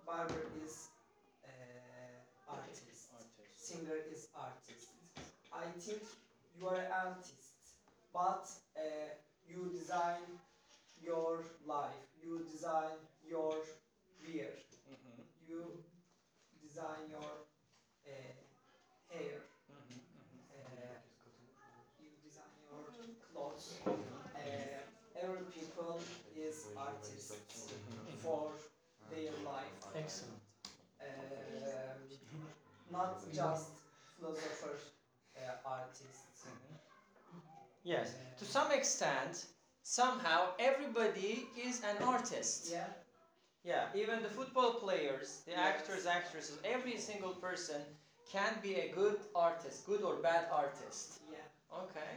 barber 0.06 0.42
is 0.64 0.91
uh, 2.52 2.58
artist. 2.58 3.08
Singer 3.54 3.98
is 4.10 4.26
artist. 4.34 4.88
I 5.52 5.66
think 5.78 6.02
you 6.54 6.66
are 6.68 6.76
an 6.76 6.86
artist, 6.90 7.50
but 8.12 8.44
uh, 8.76 9.08
you 9.46 9.68
design 9.72 10.24
your 11.00 11.44
life. 11.64 12.04
You 12.20 12.40
design 12.50 12.96
your 13.22 13.54
wear. 14.22 14.50
Mhm, 14.88 15.24
You 15.48 15.82
design 16.60 17.08
your 17.08 17.32
uh, 18.06 18.41
just 33.32 33.68
philosopher 34.18 34.74
uh, 35.36 35.68
artists. 35.68 36.46
Yes, 37.84 38.14
to 38.38 38.44
some 38.44 38.70
extent, 38.70 39.46
somehow 39.82 40.48
everybody 40.58 41.44
is 41.56 41.82
an 41.82 41.96
artist. 42.02 42.68
Yeah. 42.70 42.86
Yeah, 43.64 43.86
even 43.94 44.22
the 44.22 44.28
football 44.28 44.74
players, 44.74 45.42
the 45.46 45.52
Yes. 45.52 45.60
actors, 45.70 46.06
actresses, 46.06 46.58
every 46.64 46.96
single 46.98 47.34
person 47.34 47.80
can 48.30 48.52
be 48.62 48.74
a 48.76 48.88
good 48.88 49.18
artist, 49.34 49.86
good 49.86 50.02
or 50.02 50.16
bad 50.16 50.44
artist. 50.50 51.20
Yeah. 51.30 51.78
Okay. 51.82 52.12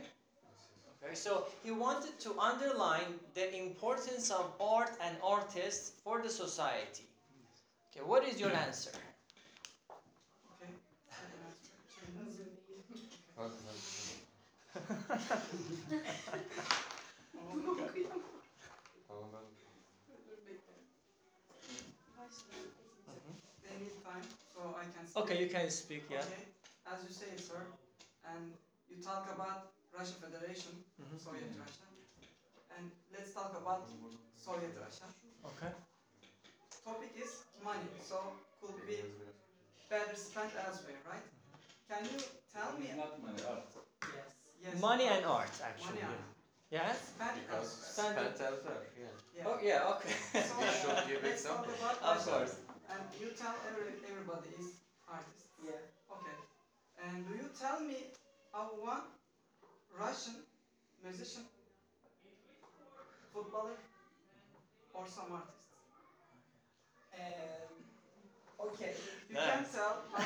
Okay, 1.04 1.16
so 1.16 1.46
he 1.64 1.72
wanted 1.72 2.20
to 2.20 2.40
underline 2.40 3.20
the 3.36 3.56
importance 3.56 4.32
of 4.32 4.46
art 4.60 4.92
and 5.02 5.18
artists 5.24 5.92
for 6.04 6.22
the 6.22 6.30
society. 6.30 7.06
Okay, 7.92 8.04
what 8.06 8.24
is 8.28 8.40
your 8.40 8.54
answer? 8.68 8.92
Okay. 13.38 14.75
They 23.64 23.78
need 23.78 24.04
time, 24.04 24.24
so 24.54 24.76
I 24.78 24.86
can 24.86 25.06
speak. 25.08 25.24
okay, 25.24 25.40
you 25.42 25.48
can 25.48 25.70
speak, 25.70 26.04
yeah. 26.10 26.20
Okay, 26.20 26.46
as 26.86 27.04
you 27.04 27.10
say, 27.12 27.36
sir, 27.38 27.66
and 28.24 28.52
you 28.90 28.98
talk 28.98 29.26
about 29.34 29.72
Russia 29.94 30.16
Federation, 30.22 30.84
Mhm. 31.02 31.18
Soviet 31.20 31.52
Russia, 31.58 31.88
and 32.78 32.92
let's 33.12 33.32
talk 33.34 33.54
about 33.56 33.88
Soviet 34.36 34.76
Russia. 34.78 35.08
Okay. 35.46 35.72
Topic 36.84 37.12
is 37.16 37.44
money, 37.64 37.90
so 38.00 38.36
could 38.62 38.86
be 38.86 39.04
better 39.90 40.16
spent 40.16 40.52
elsewhere, 40.56 41.02
right? 41.10 41.26
Can 41.90 42.06
you 42.06 42.20
tell 42.54 42.74
me? 42.78 42.88
It's 42.88 42.96
not 42.98 43.20
money, 43.22 43.42
art. 43.48 43.64
Yes. 44.14 44.35
Yes. 44.62 44.74
Money 44.80 45.08
and 45.08 45.24
art, 45.26 45.52
actually. 45.64 46.02
Money 46.02 46.02
yeah. 46.02 46.12
and 46.12 46.34
Yes? 46.70 46.98
spend 47.16 47.36
Because 47.36 47.50
elsewhere. 47.50 47.94
Spend- 47.94 48.16
spent 48.16 48.40
elsewhere, 48.40 48.82
yeah. 48.96 49.14
Yeah. 49.34 49.44
Oh, 49.46 49.58
yeah, 49.62 49.84
okay. 49.92 50.16
So, 50.34 50.56
We 50.58 50.70
should 50.70 51.06
give 51.06 51.22
let's 51.22 51.42
talk 51.46 51.66
example. 51.66 51.74
about 51.74 51.98
of 52.02 52.26
Russia. 52.26 52.30
course. 52.30 52.56
And 52.88 53.04
you 53.14 53.30
tell 53.30 53.56
every, 53.66 53.94
everybody 54.04 54.50
is 54.58 54.66
artist. 55.08 55.46
Yeah. 55.58 55.80
Okay. 56.12 56.36
And 56.98 57.26
do 57.26 57.32
you 57.34 57.50
tell 57.58 57.80
me 57.80 58.08
of 58.54 58.68
one 58.78 59.02
Russian 59.90 60.44
musician, 61.02 61.46
footballer, 63.32 63.76
or 64.94 65.06
some 65.06 65.32
artist? 65.32 65.68
Um, 67.14 67.86
okay. 68.60 68.94
You 69.28 69.38
can 69.38 69.64
Nice. 69.64 69.70
tell, 69.72 69.98
but 70.12 70.26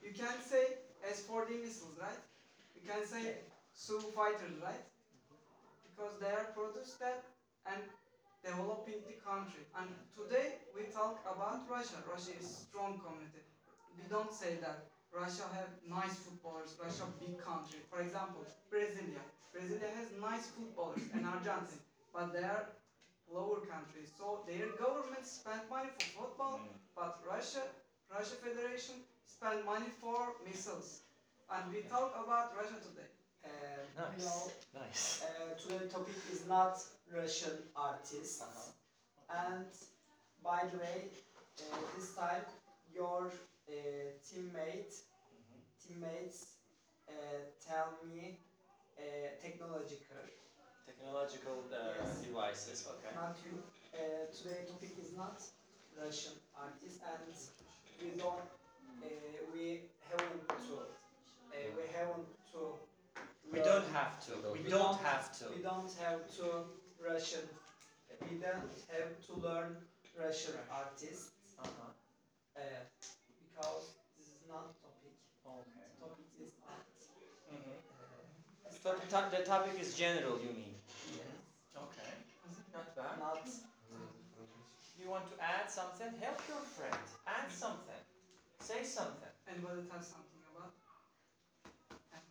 you 0.00 0.10
can 0.12 0.40
say 0.40 0.72
S-4D 1.02 1.56
missiles, 1.56 1.96
right? 1.98 2.18
You 2.74 2.80
can 2.82 3.04
say 3.04 3.34
Su 3.84 4.00
fighters, 4.16 4.56
right? 4.64 4.84
Because 5.84 6.16
they 6.18 6.32
are 6.32 6.48
produced 6.56 6.98
that 7.00 7.20
and 7.68 7.82
developing 8.40 9.04
the 9.04 9.16
country. 9.20 9.60
And 9.76 9.92
today 10.16 10.56
we 10.72 10.88
talk 10.88 11.20
about 11.28 11.68
Russia. 11.68 12.00
Russia 12.08 12.32
is 12.40 12.48
strong 12.64 12.96
community. 13.04 13.44
We 14.00 14.08
don't 14.08 14.32
say 14.32 14.56
that 14.64 14.88
Russia 15.12 15.44
have 15.52 15.68
nice 15.84 16.16
footballers. 16.16 16.72
Russia 16.80 17.04
big 17.20 17.36
country. 17.36 17.84
For 17.92 18.00
example, 18.00 18.40
Brasilia. 18.72 19.20
Brasilia 19.52 19.92
has 20.00 20.08
nice 20.16 20.46
footballers 20.56 21.04
and 21.12 21.28
Argentina, 21.28 21.84
but 22.08 22.32
they 22.32 22.42
are 22.42 22.64
lower 23.28 23.60
countries. 23.68 24.08
So 24.16 24.48
their 24.48 24.72
government 24.80 25.28
spend 25.28 25.60
money 25.68 25.92
for 26.00 26.08
football, 26.24 26.56
mm. 26.56 26.72
but 26.96 27.20
Russia, 27.28 27.68
Russia 28.08 28.36
Federation 28.40 29.04
spend 29.28 29.60
money 29.68 29.92
for 30.00 30.40
missiles. 30.48 31.04
And 31.52 31.68
we 31.68 31.84
talk 31.84 32.16
about 32.16 32.56
Russia 32.56 32.80
today. 32.80 33.13
Um, 33.44 33.50
Nice. 33.96 34.48
No, 34.74 34.80
Nice. 34.80 35.22
uh, 35.22 35.54
today 35.60 35.86
topic 35.86 36.16
is 36.32 36.46
not 36.48 36.78
Russian 37.12 37.56
artists. 37.76 38.42
And 39.30 39.66
by 40.42 40.60
the 40.70 40.78
way, 40.78 41.10
uh, 41.60 41.76
this 41.96 42.14
time 42.14 42.44
your 42.94 43.30
uh, 43.68 43.72
teammate 44.26 44.94
teammates 45.82 46.46
uh, 47.08 47.12
tell 47.66 47.90
me 48.08 48.38
uh, 48.98 49.02
technological. 49.42 50.22
Technological 50.86 51.58
uh, 51.72 51.76
Yes. 51.98 52.20
devices, 52.26 52.86
okay. 52.92 53.14
Not 53.14 53.36
you. 53.44 53.62
Uh, 53.94 54.26
today 54.36 54.64
topic 54.68 54.92
is 55.00 55.12
not 55.16 55.40
Russian 55.96 56.32
artists, 56.56 57.00
and 57.02 57.32
we 58.00 58.16
don't. 58.18 58.40
Uh, 59.02 59.06
we 59.52 59.80
haven't 60.08 60.46
to. 60.48 60.74
Uh, 60.80 61.68
we 61.76 61.84
haven't 61.92 62.28
to. 62.52 62.60
We 63.54 63.60
don't 63.60 63.88
have 63.92 64.14
to. 64.26 64.32
We 64.52 64.60
We 64.64 64.68
don't 64.70 64.80
don't- 64.80 65.00
have 65.08 65.26
to. 65.38 65.44
We 65.54 65.60
don't 65.62 65.92
have 66.04 66.20
to 66.36 66.46
Russian. 66.98 67.44
We 68.30 68.36
don't 68.46 68.72
have 68.94 69.10
to 69.26 69.32
learn 69.46 69.70
Russian 70.24 70.54
artists 70.70 71.30
Uh-huh. 71.58 71.90
uh, 72.56 72.82
because 73.42 73.84
this 74.16 74.26
is 74.36 74.42
not 74.48 74.64
topic. 74.82 75.14
Okay. 75.46 75.86
Topic 76.00 76.26
is 76.44 76.52
art. 76.68 76.86
Mhm. 77.52 77.78
Uh, 77.90 78.70
So 78.82 78.88
the, 78.98 79.06
to- 79.12 79.30
the 79.36 79.42
topic 79.52 79.74
is 79.80 79.94
general, 79.96 80.34
you 80.44 80.52
mean? 80.60 80.74
yes. 81.18 81.34
Okay. 81.84 82.12
Not 82.72 82.94
bad. 82.96 83.18
Not. 83.18 83.46
You 84.98 85.06
want 85.10 85.26
to 85.32 85.36
add 85.42 85.70
something? 85.70 86.10
Help 86.24 86.38
your 86.48 86.62
friend. 86.76 87.02
Add 87.26 87.48
something. 87.52 88.02
Say 88.60 88.82
something. 88.84 89.32
Anybody 89.46 89.82
tell 89.90 90.02
something 90.02 90.42
about? 90.50 90.72
And 92.14 92.22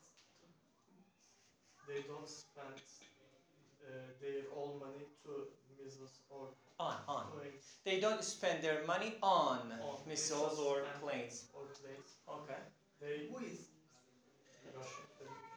They 1.94 2.02
don't 2.10 2.28
spend 2.30 2.82
uh, 3.86 3.90
their 4.22 4.50
all 4.56 4.80
money 4.82 5.06
to 5.26 5.46
missiles 5.78 6.16
or 6.30 6.48
On, 6.80 6.96
on. 7.08 7.26
planes 7.38 7.66
They 7.86 8.00
don't 8.00 8.24
spend 8.24 8.64
their 8.64 8.82
money 8.88 9.14
on 9.22 9.60
On 9.80 10.00
missiles 10.08 10.58
missiles 10.58 10.60
or 10.60 10.82
planes. 11.02 11.46
or 11.54 11.66
planes. 11.82 12.10
Okay. 12.28 12.62
They 13.00 13.28
who 13.30 13.38
is? 13.46 13.70
Russian 14.74 15.06
Federation. 15.18 15.54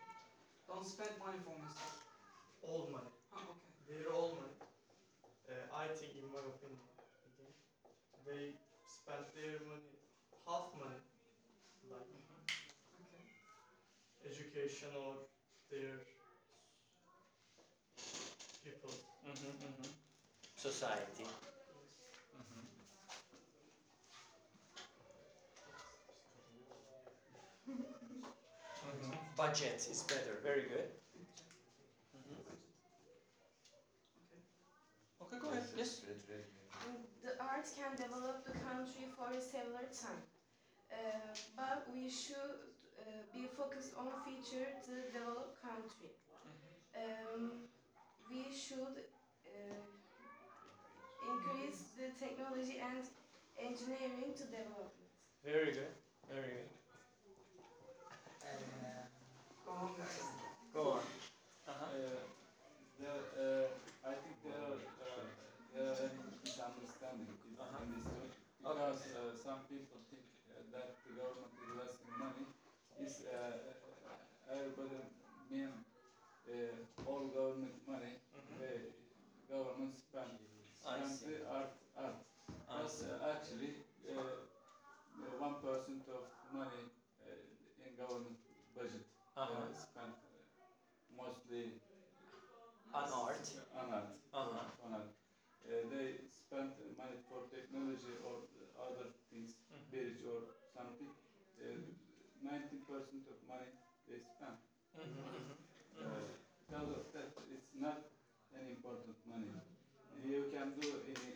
Don't 0.68 0.86
spend 0.86 1.12
money 1.24 1.38
for 1.46 1.56
missiles. 1.56 1.96
all 2.62 2.88
money. 2.92 3.12
Huh, 3.32 3.48
okay. 3.52 3.72
Their 3.88 4.12
all 4.12 4.36
money. 4.36 4.58
Uh, 5.48 5.54
I 5.72 5.86
think, 5.96 6.12
in 6.20 6.26
my 6.34 6.42
opinion, 6.52 6.84
again, 7.28 7.52
they 8.26 8.42
spend 8.84 9.24
their 9.38 9.56
money, 9.70 9.94
half 10.46 10.68
money, 10.76 11.00
like 11.90 12.10
Okay. 13.00 13.24
education 14.30 14.90
or 14.98 15.14
their 15.70 16.02
people. 18.64 18.90
Mm-hmm, 19.26 19.54
mm-hmm. 19.64 19.90
Society. 20.66 21.24
Mm-hmm. 22.36 22.64
Mhm. 28.84 29.16
Budget 29.36 29.86
is 29.90 30.02
better. 30.02 30.38
Very 30.42 30.62
good. 30.62 30.88
Mhm. 32.12 32.56
Okay, 35.22 35.38
go 35.38 35.48
ahead. 35.50 35.62
Yes. 35.76 36.00
The 37.22 37.32
art 37.40 37.66
can 37.76 37.96
develop 37.96 38.44
the 38.44 38.52
country 38.52 39.06
for 39.16 39.30
a 39.30 39.40
several 39.40 39.86
time, 39.92 40.22
uh, 40.92 41.34
but 41.56 41.86
we 41.92 42.08
should 42.10 42.58
uh, 42.98 43.22
be 43.32 43.46
focused 43.46 43.92
on 43.96 44.08
feature 44.24 44.68
to 44.86 44.92
develop 45.12 45.60
country. 45.60 46.12
Um, 46.94 47.68
we 48.30 48.52
should 48.52 48.96
uh, 49.46 49.95
increase 51.26 51.80
the 51.98 52.08
technology 52.18 52.78
and 52.80 53.02
engineering 53.58 54.32
to 54.36 54.44
development. 54.46 55.10
Very 55.44 55.72
good. 55.72 55.92
Very 56.30 56.50
good. 56.62 56.70
Uh, 58.42 59.02
Go 59.64 59.72
on. 59.72 59.90
Go 60.74 60.82
on. 60.98 61.04
Uh-huh. 61.66 61.86
Uh, 61.90 62.22
the, 63.00 63.10
uh, 63.10 64.08
I 64.08 64.14
think 64.22 64.36
there 64.46 64.62
are, 64.62 64.78
uh, 64.78 65.26
there 65.74 65.90
are 65.90 66.10
misunderstanding. 66.44 67.26
If 67.26 67.58
Uh-huh. 67.58 68.16
Because 68.66 68.98
some 69.38 69.60
people 69.70 69.98
think 70.10 70.26
uh, 70.50 70.62
that 70.74 70.98
the 71.06 71.12
government 71.18 71.54
is 71.62 71.70
wasting 71.78 72.14
money. 72.18 72.46
Is 72.98 73.26
uh, 73.30 73.52
everybody 74.50 75.04
mean 75.50 75.70
uh, 76.50 77.06
all 77.06 77.28
government 77.30 77.76
money? 77.86 78.18
The 78.58 78.90
government 79.52 79.94
spend 79.94 80.38
I 80.86 80.96
spend 80.96 81.18
see. 81.18 81.26
the 81.26 81.44
art 81.50 81.70
art. 81.96 82.16
I 82.68 82.80
But 82.82 82.88
see. 82.88 83.04
uh, 83.04 83.30
actually, 83.32 83.72
uh, 84.08 84.34
one 85.38 85.54
percent 85.60 86.02
of 86.08 86.22
money 86.52 86.82
uh, 87.20 87.84
in 87.84 87.94
government 87.94 88.36
budget 88.74 89.02
Uh-huh. 89.36 89.52
uh, 89.54 89.72
spent 89.72 90.14
uh, 90.24 91.14
mostly 91.16 91.72
On 92.94 93.10
art. 93.12 93.52
on 93.74 93.90
art. 93.90 94.06
Uh-huh. 94.32 94.64
On 94.84 94.92
art. 94.92 95.06
Uh, 95.64 95.82
they 95.90 96.14
spend 96.30 96.70
money 96.96 97.16
for 97.28 97.42
technology 97.50 98.14
or 98.22 98.36
other 98.78 99.06
things, 99.30 99.50
Mhm. 99.70 99.90
bridge 99.90 100.20
or 100.24 100.40
something. 100.72 101.08
Ninety 102.40 102.76
percent 102.76 103.26
of 103.26 103.36
money 103.46 103.66
they 104.06 104.18
spend. 104.18 104.54
Mhm, 104.94 105.24
mhm. 105.34 105.56
Uh, 105.98 106.32
because 106.58 106.88
of 106.88 107.02
that, 107.12 107.28
it's 107.50 107.68
not 107.74 107.96
an 108.52 108.66
important 108.68 109.14
money. 109.24 109.50
You 110.26 110.42
can 110.52 110.68
do 110.80 110.86
any 111.06 111.30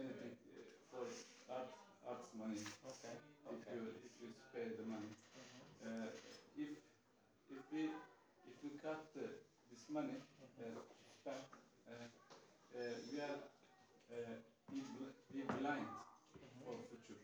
anything 0.00 0.34
uh, 0.56 0.60
for 0.90 1.04
art 1.52 1.68
arts 2.08 2.28
money 2.34 2.62
Okay. 2.90 3.14
if 3.44 3.52
Okay. 3.52 3.74
you 3.76 3.82
if 4.06 4.12
you 4.20 4.28
spare 4.44 4.70
the 4.78 4.84
money. 4.94 5.12
Mhm. 5.36 5.60
Uh, 5.84 6.08
if 6.54 6.70
if 7.48 7.62
we 7.72 7.82
if 8.50 8.56
we 8.62 8.70
cut 8.82 9.00
the, 9.14 9.26
this 9.70 9.84
money 9.88 10.16
uh, 10.60 10.74
spent, 11.20 11.44
uh, 11.88 12.06
uh, 12.78 12.94
we 13.10 13.20
are 13.20 13.38
uh, 14.10 14.34
be, 14.70 14.80
be 15.32 15.40
blind 15.58 15.88
for 16.64 16.74
future. 16.88 17.20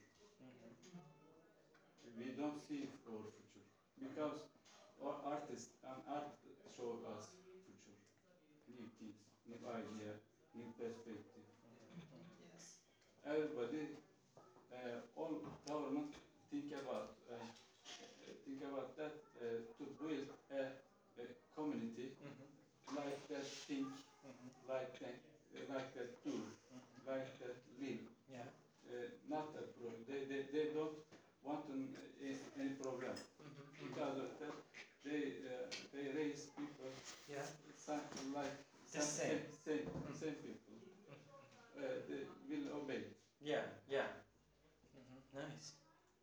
We 2.17 2.27
don't 2.37 2.59
see 2.61 2.85
our 3.09 3.25
future 3.33 3.65
because 3.99 4.39
our 5.03 5.17
artists 5.25 5.73
and 5.83 5.99
art 6.07 6.29
show 6.77 7.01
us 7.13 7.33
future, 7.65 7.97
new 8.69 8.87
things, 8.99 9.19
new 9.47 9.59
idea, 9.69 10.13
perspective. 10.79 11.21
Yes. 12.41 12.79
Everybody, 13.27 13.97
uh, 14.73 15.01
all 15.17 15.41
government 15.69 16.13
think 16.51 16.73
about 16.73 17.13
uh, 17.31 17.37
think 18.45 18.61
about 18.65 18.97
that 18.97 19.15
uh, 19.41 19.61
to 19.79 19.85
build 20.01 20.27
a, 20.51 20.63
a 21.21 21.25
community 21.57 22.17
Mhm. 22.21 22.49
like 22.97 23.21
that 23.29 23.47
think, 23.67 23.89
Mhm. 24.25 24.49
like 24.69 24.93
that, 25.01 25.17
like 25.69 25.89
that 25.95 26.11
do, 26.25 26.35
like 27.07 27.29
that 27.41 27.57
live. 27.81 28.03
Yeah. 28.29 28.47
Uh, 28.89 29.09
not 29.29 29.49
a 29.55 29.63
problem. 29.77 30.05
They, 30.09 30.25
they, 30.31 30.43
they 30.53 30.67
don't 30.75 30.97
want 31.45 31.65
an, 31.69 31.97
a- 32.21 32.61
any 32.61 32.75
problem 32.83 33.15
Mhm. 33.41 33.65
because 33.89 34.17
of 34.19 34.31
that. 34.41 34.55
They 35.05 35.23
uh, 35.51 35.67
they 35.93 36.05
raise 36.15 36.47
people 36.57 36.91
Yeah. 37.29 37.47
some, 37.77 38.03
like 38.35 38.55
The 38.93 39.01
some 39.01 39.11
same. 39.19 39.41
same, 39.65 39.87
same 40.21 40.37
people. 40.45 40.75
Uh, 41.77 41.97
they 42.09 42.23
will 42.49 42.67
obey. 42.83 43.03
Yeah. 43.41 43.65
Yeah. 43.89 44.07
Mhm. 44.95 45.19
Nice. 45.35 45.73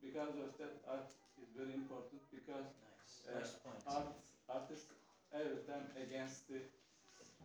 Because 0.02 0.36
of 0.40 0.56
that, 0.60 0.74
art 0.88 1.10
is 1.42 1.50
very 1.58 1.74
important 1.74 2.22
because 2.32 2.68
Nice. 2.88 3.14
Uh, 3.28 3.40
nice 3.40 3.52
point. 3.64 3.84
art 3.88 4.16
artists 4.48 4.94
every 5.34 5.62
time 5.68 5.88
against 5.98 6.48
the 6.48 6.62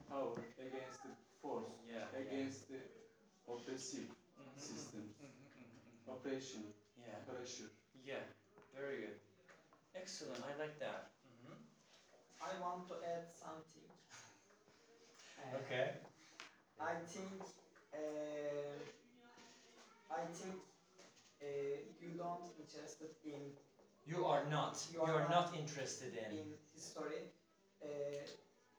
power, 0.09 0.39
against 0.59 1.03
the 1.03 1.13
force, 1.43 1.73
Yeah. 1.87 2.07
yeah. 2.13 2.21
against 2.23 2.69
the 2.69 2.81
oppressive 3.49 4.07
Mhm. 4.39 4.59
systems, 4.61 5.13
Mhm, 5.19 5.49
mhm, 5.51 5.69
mhm. 6.07 6.13
oppression, 6.15 6.63
Yeah. 6.97 7.19
pressure. 7.27 7.71
Yeah. 8.05 8.23
Very 8.75 8.97
good. 9.01 9.19
Excellent. 9.95 10.43
I 10.45 10.55
like 10.63 10.79
that. 10.79 11.11
Mhm. 11.25 11.57
I 12.41 12.59
want 12.61 12.89
to 12.89 12.95
add 13.05 13.27
something. 13.33 13.89
Uh, 15.39 15.57
Okay. 15.59 15.87
I 16.81 16.95
think 17.13 17.43
uh, 17.95 18.77
I 20.11 20.27
think 20.27 20.57
uh, 21.43 21.47
you 22.01 22.11
don't 22.17 22.45
interested 22.59 23.11
in 23.25 23.53
You 24.07 24.27
are 24.27 24.45
not. 24.51 24.77
You 24.93 24.99
You 25.01 25.03
are 25.05 25.23
are 25.23 25.29
not 25.29 25.47
not 25.53 25.57
interested 25.85 26.15
in. 26.17 26.39
in 26.39 26.47
history 26.75 27.21
uh, 27.83 27.87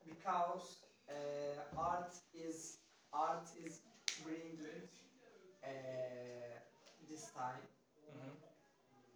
because 0.04 0.78
uh, 1.08 1.78
art 1.78 2.12
is 2.34 2.78
art 3.12 3.46
is 3.64 3.80
bringing 4.24 4.58
uh, 5.62 5.68
this 7.08 7.30
time 7.34 7.62
Mhm. 8.10 8.32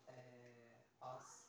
uh, 0.08 1.06
us. 1.06 1.46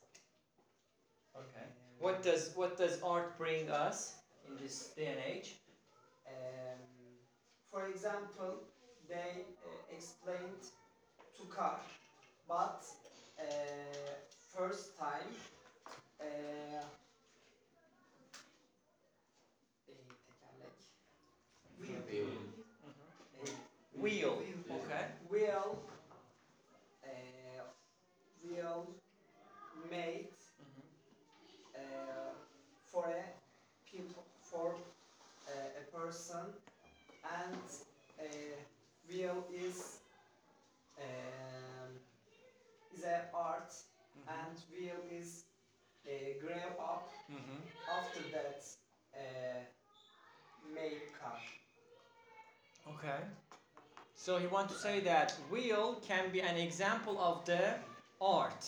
Okay. 1.36 1.68
What 2.00 2.22
does 2.24 2.52
what 2.56 2.78
does 2.78 3.02
art 3.04 3.38
bring 3.38 3.70
us 3.70 4.16
in 4.48 4.58
this 4.58 4.90
day 4.96 5.08
and 5.08 5.20
age? 5.20 5.56
Um, 6.28 6.80
for 7.70 7.86
example, 7.88 8.64
they 9.08 9.46
uh, 9.66 9.96
explained 9.96 10.64
to 11.38 11.44
car, 11.46 11.80
but 12.48 12.84
uh, 13.40 13.44
first 14.54 14.98
time 14.98 15.30
uh, 16.20 16.84
e, 19.88 19.94
tekerlek 20.26 20.78
Wheel. 21.80 22.02
e, 22.10 23.50
Wheel. 24.02 24.36
wheel 24.36 24.44
Okay. 24.70 25.06
wheel 25.30 25.78
uh, 27.04 27.64
wheel 28.44 28.86
made 29.90 30.30
Mhm. 30.60 30.84
uh, 31.76 32.32
for 32.92 33.06
a 33.10 33.24
people 33.86 34.24
for 34.42 34.76
uh, 35.48 35.80
a 35.80 35.91
person 36.02 36.46
and 37.42 37.62
uh, 38.20 38.26
wheel 39.08 39.44
is 39.54 40.00
um, 41.00 41.92
is 42.96 43.04
a 43.04 43.18
art 43.34 43.74
and 44.28 44.56
wheel 44.72 45.02
is 45.20 45.46
uh, 46.08 46.12
grow 46.42 46.68
up 46.94 47.10
Mhm. 47.30 47.60
after 48.00 48.24
that 48.36 48.62
uh, 49.16 49.64
make 50.76 51.04
car 51.22 51.40
Okay. 52.88 53.22
So 54.16 54.38
he 54.38 54.48
want 54.48 54.70
to 54.70 54.76
say 54.76 55.00
that 55.02 55.32
wheel 55.52 55.96
can 56.08 56.32
be 56.32 56.42
an 56.42 56.58
example 56.58 57.16
of 57.20 57.46
the 57.46 57.64
art. 58.20 58.64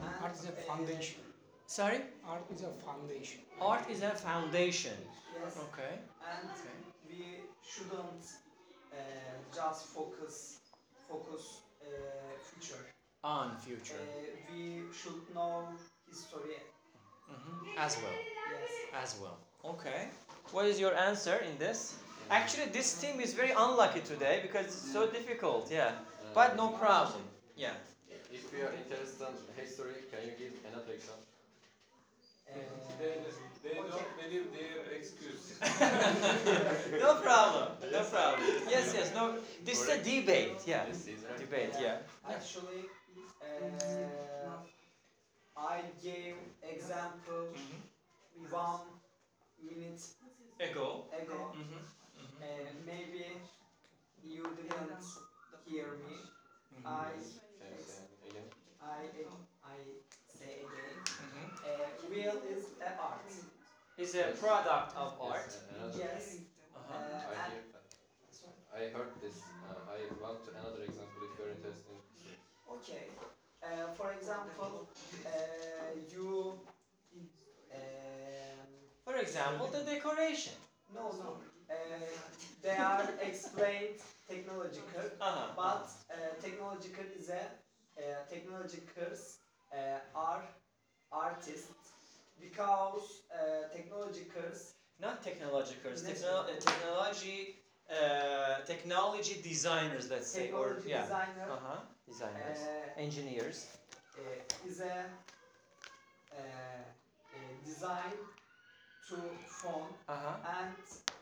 and, 0.00 0.24
Art 0.24 0.34
is 0.34 0.44
a 0.46 0.52
uh, 0.52 0.66
foundation. 0.70 1.27
Sorry? 1.68 2.00
Art 2.26 2.44
is 2.54 2.62
a 2.62 2.72
foundation. 2.86 3.40
Art 3.60 3.84
is 3.90 4.02
a 4.02 4.10
foundation. 4.28 4.96
yes 5.36 5.54
Okay. 5.68 5.92
and 6.32 6.48
Okay. 6.54 6.76
we 7.08 7.20
shouldn't 7.70 8.24
uh, 8.92 8.98
just 9.58 9.80
focus 9.96 10.34
focus 11.10 11.42
uh, 11.84 11.88
future 12.48 12.82
On 13.22 13.46
uh, 13.50 13.56
future. 13.66 14.00
we 14.50 14.62
should 14.98 15.20
know 15.36 15.54
history 16.10 16.56
Mhm. 17.34 17.76
As 17.86 17.92
well. 18.02 18.18
yes 18.54 18.70
As 19.02 19.10
well. 19.20 19.36
Okay. 19.72 20.00
What 20.54 20.64
is 20.72 20.76
your 20.84 20.94
answer 21.08 21.36
in 21.48 21.54
this? 21.64 21.78
Actually, 22.30 22.68
this 22.78 22.88
team 23.02 23.20
is 23.20 23.34
very 23.34 23.52
unlucky 23.64 24.00
today 24.12 24.36
because 24.46 24.64
it's 24.72 24.92
so 24.96 25.02
difficult. 25.18 25.62
Yeah. 25.70 25.92
Uh, 25.92 26.34
But 26.38 26.56
no 26.56 26.66
problem. 26.84 27.22
Yeah. 27.64 27.76
If 28.38 28.42
you 28.52 28.60
are 28.66 28.74
interested 28.82 29.28
in 29.40 29.54
history, 29.62 29.96
can 30.10 30.20
you 30.28 30.32
give 30.42 30.52
another 30.70 30.92
example? 30.98 31.27
Uh, 32.58 32.94
They, 32.98 33.18
they 33.62 33.80
don't 33.86 34.14
believe 34.16 34.50
their 34.52 34.82
excuse. 34.90 35.54
no 37.00 37.14
problem. 37.14 37.68
No 37.90 38.02
problem. 38.04 38.40
Yes, 38.68 38.92
yes. 38.94 39.10
No. 39.14 39.34
This 39.64 39.82
is 39.82 39.88
a 39.88 39.96
debate. 39.98 40.60
Yeah. 40.66 40.84
Debate. 41.38 41.74
Yeah. 41.78 41.96
Actually, 42.24 42.90
uh, 43.40 44.58
I 45.56 45.82
gave 46.00 46.36
example 46.62 47.56
one 48.48 49.00
minute 49.58 50.00
Ego. 50.60 51.04
ago. 51.10 51.52
Mhm. 51.52 51.82
Uh, 52.40 52.70
maybe 52.84 53.42
you 54.22 54.54
didn't 54.56 55.02
hear 55.64 55.94
me. 55.94 56.30
I, 56.84 57.12
say? 57.58 57.76
I. 58.80 59.10
Mhm. 59.24 59.47
Wheel 62.18 62.40
is 62.50 62.64
a 62.80 62.90
art. 63.00 63.30
Is 63.96 64.14
a 64.14 64.24
product 64.40 64.92
of 64.96 65.14
art. 65.20 65.42
Yes, 65.46 65.58
uh, 65.70 65.74
another. 65.74 65.98
Yes. 65.98 66.36
Uh-huh. 66.74 66.94
Uh, 66.94 67.30
I 67.30 67.34
and 67.44 67.52
hear. 67.52 67.62
I 68.74 68.80
heard 68.92 69.10
this. 69.20 69.34
Uh, 69.62 69.78
I 69.86 69.98
want 70.20 70.40
another 70.48 70.82
example 70.82 71.20
if 71.22 71.38
you're 71.38 71.48
interested 71.48 71.86
in 71.90 71.98
history. 72.10 72.34
Okay. 72.68 73.06
Uh, 73.62 73.86
for 73.96 74.10
example, 74.10 74.86
uh, 75.26 75.30
you. 76.10 76.54
Um, 77.70 78.66
For 79.04 79.16
example, 79.16 79.68
the 79.68 79.80
decoration. 79.80 80.54
no, 80.94 81.12
no. 81.12 81.36
Uh, 81.70 81.74
they 82.62 82.76
are 82.76 83.06
explained 83.20 84.00
technological, 84.26 85.06
Uh-huh. 85.20 85.46
but 85.54 85.86
uh, 86.10 86.32
technological 86.40 87.04
is 87.18 87.28
a 87.28 87.42
technologicals 88.30 89.36
uh, 89.72 89.98
are 90.14 90.42
artists 91.12 91.87
because 92.40 93.22
uh, 93.32 93.68
technologicals 93.74 94.74
Not 95.00 95.22
technologicals, 95.22 95.98
Yes. 96.06 96.22
techno- 96.22 96.44
uh, 96.46 96.58
technology, 96.58 97.38
uh, 97.88 98.60
technology 98.66 99.40
designers, 99.42 100.10
let's 100.10 100.26
say, 100.28 100.50
or 100.50 100.74
technology 100.74 100.88
yeah, 100.90 101.02
designer 101.02 101.46
uh 101.54 101.58
huh, 101.66 101.80
designers, 102.06 102.58
uh, 102.66 103.00
engineers. 103.00 103.58
uh, 104.18 104.66
is 104.68 104.80
a, 104.80 105.04
uh, 106.32 106.82
a 107.32 107.64
design 107.64 108.16
to 109.08 109.16
phone 109.46 109.92
Uh 110.08 110.12
huh. 110.24 110.36
and 110.60 110.76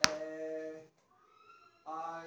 uh, 0.06 0.78
I 1.86 2.22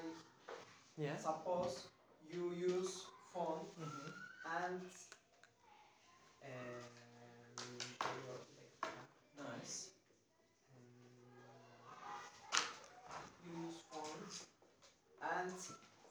Yeah. 0.98 1.16
suppose 1.18 1.88
you 2.32 2.52
use 2.54 3.06
phone 3.34 3.66
Mm-hmm. 3.80 4.10
and 4.46 4.82
um, 6.44 6.50
Nice. 9.38 9.90
you 13.44 13.52
use 13.52 13.82
phone 13.90 14.22
and 15.50 15.60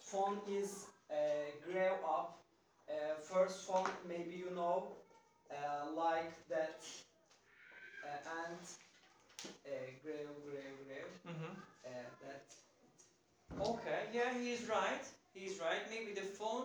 phone 0.01 0.41
is 0.49 0.87
uh, 1.11 1.51
grow 1.71 1.99
up 2.09 2.39
uh, 2.89 3.15
first 3.23 3.67
phone 3.67 3.91
maybe 4.09 4.35
you 4.37 4.51
know 4.55 4.97
uh, 5.51 5.91
like 5.97 6.33
that 6.49 6.81
uh, 8.05 8.19
and 8.45 8.59
uh, 9.67 9.71
grow 10.03 10.35
grow 10.45 10.73
grow 10.87 11.09
Mm-hmm. 11.27 11.55
uh, 11.87 11.89
that 12.21 12.45
Okay, 13.61 14.09
yeah, 14.13 14.33
he's 14.33 14.69
right. 14.69 15.05
He's 15.35 15.59
right. 15.61 15.83
Maybe 15.89 16.13
the 16.13 16.23
phone, 16.23 16.65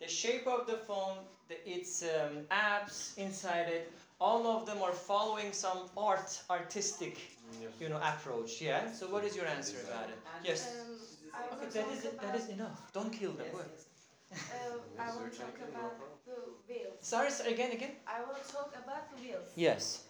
the 0.00 0.08
shape 0.08 0.46
of 0.46 0.66
the 0.66 0.76
phone, 0.76 1.16
the, 1.48 1.56
its 1.68 2.02
um, 2.02 2.44
apps 2.50 3.16
inside 3.16 3.68
it, 3.68 3.90
all 4.20 4.46
of 4.46 4.66
them 4.66 4.82
are 4.82 4.92
following 4.92 5.52
some 5.52 5.88
art, 5.96 6.40
artistic, 6.50 7.30
you 7.78 7.88
know, 7.88 7.98
approach. 8.02 8.60
Yeah. 8.60 8.90
So, 8.92 9.08
what 9.08 9.24
is 9.24 9.36
your 9.36 9.46
answer 9.46 9.80
about 9.80 10.08
it? 10.08 10.18
and 10.36 10.44
Yes. 10.46 10.76
Um, 10.80 10.98
I 11.09 11.09
Okay, 11.34 11.66
will 11.66 11.70
that 11.72 11.86
talk 11.86 11.92
is 11.96 12.04
it. 12.04 12.20
That 12.20 12.48
enough. 12.50 12.92
Don't 12.92 13.10
kill 13.12 13.32
them. 13.32 13.46
yes, 13.52 13.86
yes. 14.30 14.40
Uh, 14.50 14.78
I 15.04 15.06
will 15.14 15.30
talk 15.30 15.56
about 15.70 15.94
the 16.26 16.36
wheels. 16.68 16.96
Sorry, 17.00 17.30
sir, 17.30 17.44
again, 17.48 17.72
again. 17.72 17.92
I 18.06 18.20
will 18.20 18.42
talk 18.46 18.70
about 18.82 19.10
the 19.10 19.16
wheels. 19.22 19.48
Yes. 19.56 20.04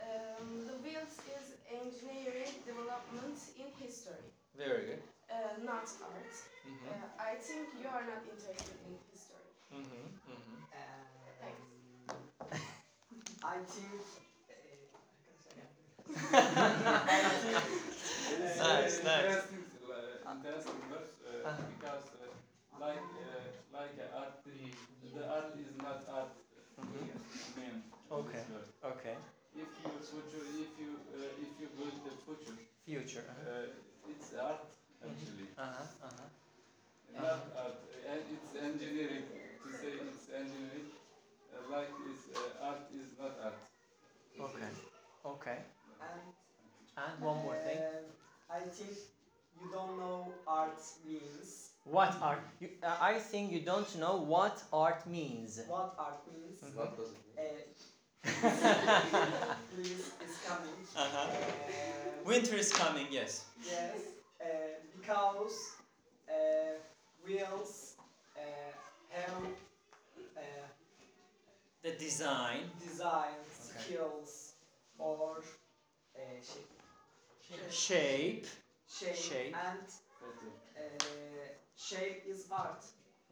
Um, 0.00 0.66
the 0.66 0.76
wheels 0.84 1.14
is 1.38 1.46
engineering 1.70 2.54
development 2.66 3.38
in 3.56 3.68
history, 3.78 4.28
Very 4.56 4.84
good. 4.86 5.02
uh, 5.30 5.56
not 5.64 5.88
art. 6.02 6.34
Mm-hmm. 6.66 6.90
Uh, 6.90 7.06
I 7.18 7.34
think 7.36 7.68
you 7.80 7.86
are 7.88 8.04
not 8.04 8.22
interested 8.26 8.76
in 8.86 8.94
history. 9.10 9.48
Mm-hmm. 9.72 10.06
Mm-hmm. 10.30 10.58
Um, 10.74 11.04
I 13.44 13.56
think 17.42 17.56
Nice, 18.58 19.02
nice. 19.04 19.38
Interesting, 20.34 20.80
uh, 20.82 20.94
verse 20.94 21.12
uh, 21.22 21.48
Uh-huh. 21.48 21.62
because 21.70 22.06
uh, 22.18 22.32
like 22.80 22.98
uh, 22.98 23.46
like 23.72 23.94
uh, 23.98 24.18
art, 24.20 24.34
the 25.14 25.22
art 25.28 25.50
is 25.58 25.70
not 25.82 26.00
art. 26.08 26.32
uh. 26.78 26.82
I 26.82 27.60
mean, 27.60 27.82
Okay. 28.10 28.42
Okay. 28.84 29.14
If 29.54 29.70
you 29.82 29.92
future, 30.10 30.44
if 30.64 30.72
you 30.78 30.90
uh, 31.14 31.44
if 31.44 31.50
you 31.60 31.68
go 31.78 31.86
to 31.86 32.00
the 32.08 32.14
future, 32.24 32.56
Future. 32.84 33.24
uh, 33.30 34.10
it's 34.10 34.34
art 34.34 34.66
actually, 35.04 35.48
Uh 35.56 35.70
huh. 35.76 35.86
Uh 36.02 36.12
huh. 36.18 36.28
not 37.22 37.42
art. 37.56 37.78
And 38.10 38.20
it's 38.34 38.50
engineering. 38.56 39.24
To 39.62 39.68
say 39.72 39.92
it's 40.02 40.28
engineering, 40.28 40.90
uh, 41.54 41.62
like 41.70 41.92
is 42.10 42.20
uh, 42.34 42.66
art 42.66 42.82
is 42.92 43.08
not 43.18 43.34
art. 43.42 43.60
Okay. 44.40 44.70
Okay. 45.24 45.58
and 46.00 46.22
And 46.96 47.22
one 47.22 47.42
more 47.42 47.56
thing. 47.56 47.78
um, 47.78 48.04
I 48.50 48.60
think 48.68 48.94
you 49.60 49.68
don't 49.70 49.98
know 49.98 50.32
art 50.46 50.80
means. 51.06 51.70
What 51.84 52.14
art? 52.22 52.40
You, 52.60 52.68
uh, 52.82 52.96
I 53.00 53.14
think 53.18 53.52
you 53.52 53.60
don't 53.60 53.90
know 53.98 54.16
what 54.16 54.62
art 54.72 55.06
means. 55.06 55.60
What 55.68 55.94
art 55.98 56.20
means? 56.32 56.60
Mhm. 56.62 56.76
What 56.76 56.96
does 56.96 57.10
it 57.10 57.22
mean? 57.28 57.38
Uh, 58.24 59.54
please, 59.74 60.12
it's 60.20 60.38
coming. 60.48 60.76
Uh-huh. 60.96 61.28
Uh, 61.28 62.24
Winter 62.24 62.56
is 62.56 62.72
coming. 62.72 63.06
Yes. 63.10 63.44
yes, 63.62 63.96
uh, 64.40 64.44
because 64.98 65.72
uh, 66.28 66.32
wheels 67.24 67.94
uh, 68.36 68.40
have 69.10 69.34
uh, 70.36 70.40
The 71.82 71.92
design. 71.92 72.70
design 72.80 73.34
Okay. 73.70 73.80
skills 73.84 74.54
or 74.98 75.38
uh, 76.16 76.20
shape, 76.42 77.70
Shape. 77.70 78.46
Shape, 78.98 79.16
Shape. 79.16 79.56
and 79.56 79.80
uh, 80.22 81.46
shape 81.76 82.22
is 82.26 82.46
art. 82.52 82.84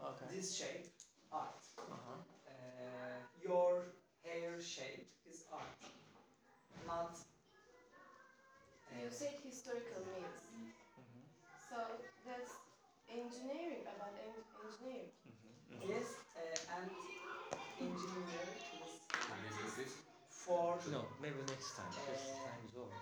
Okay. 0.03 0.27
This 0.35 0.55
shape, 0.57 0.87
art. 1.33 1.63
Uh-huh. 1.79 2.19
Uh, 2.47 2.53
your 3.43 3.83
hair 4.25 4.61
shape 4.61 5.07
is 5.31 5.45
art, 5.53 5.79
not. 6.87 7.17
You 8.91 9.07
Uh, 9.07 9.11
said 9.11 9.35
historical 9.43 10.03
means. 10.53 10.77
Mhm. 11.01 11.23
So 11.71 11.77
that's 12.27 12.53
engineering 13.09 13.83
about 13.95 14.15
en- 14.27 14.45
engineering. 14.65 15.11
Mhm. 15.27 15.89
yes, 15.89 16.09
uh, 16.37 16.77
and 16.77 16.91
engineer 17.81 18.47
is 19.85 19.93
for 20.29 20.79
No, 20.91 21.03
maybe 21.21 21.41
next 21.49 21.77
time. 21.77 21.93
This 22.11 22.23
time 22.45 22.63
is 22.69 22.75
over. 22.77 22.99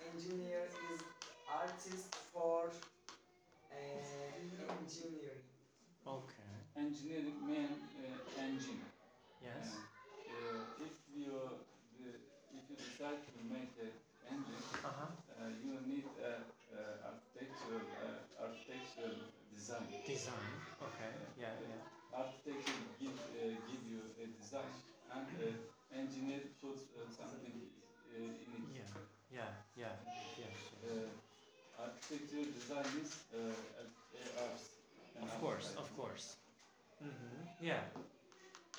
engineer 0.00 0.68
is 0.92 1.00
artist 1.48 2.08
for 2.32 2.70
uh, 3.70 3.76
engineering. 4.78 5.42
Okay. 6.06 6.52
Engineering 6.76 7.38
mean 7.46 7.70
uh, 7.98 8.40
engine. 8.40 8.82
Yes. 9.42 9.86
Uh, 10.28 10.64
if 10.78 10.92
you 11.08 11.32
the, 11.98 12.12
if 12.52 12.62
you 12.70 12.76
decide 12.76 13.20
to 13.26 13.32
make 13.50 13.72
an 13.80 13.92
engine, 14.30 14.62
Uh-huh. 14.84 15.10
uh, 15.34 15.50
you 15.62 15.72
need 15.86 16.04
a, 16.22 16.46
uh 16.70 17.10
architectural 17.10 17.82
uh, 18.02 18.42
architectural 18.44 19.14
design. 19.50 19.86
Design. 20.06 20.50
Okay. 20.82 21.10
Yeah. 21.38 21.54
Yeah. 21.60 21.80
Architecture 22.12 22.78
give 23.00 23.16
uh, 23.34 23.54
give 23.68 23.82
you 23.92 24.00
a 24.22 24.26
design, 24.38 24.72
and 25.14 25.26
uh, 25.38 25.96
engineer 25.96 26.40
puts 26.60 26.82
uh, 26.94 27.08
something 27.10 27.56
uh, 28.12 28.44
in 28.44 28.50
it. 28.56 28.64
Yeah. 28.78 28.92
Yeah. 29.30 29.50
Yeah. 29.74 29.94
Yes. 30.38 30.65
Yes. 32.10 32.20
Architecture 32.20 32.50
design 32.52 33.00
is 33.02 33.16
uh, 33.34 34.42
arts. 34.42 34.64
Of 35.22 35.40
course. 35.40 35.74
Of 35.78 35.96
course. 35.96 36.36
Mm-hmm. 37.02 37.64
Yeah. 37.66 37.80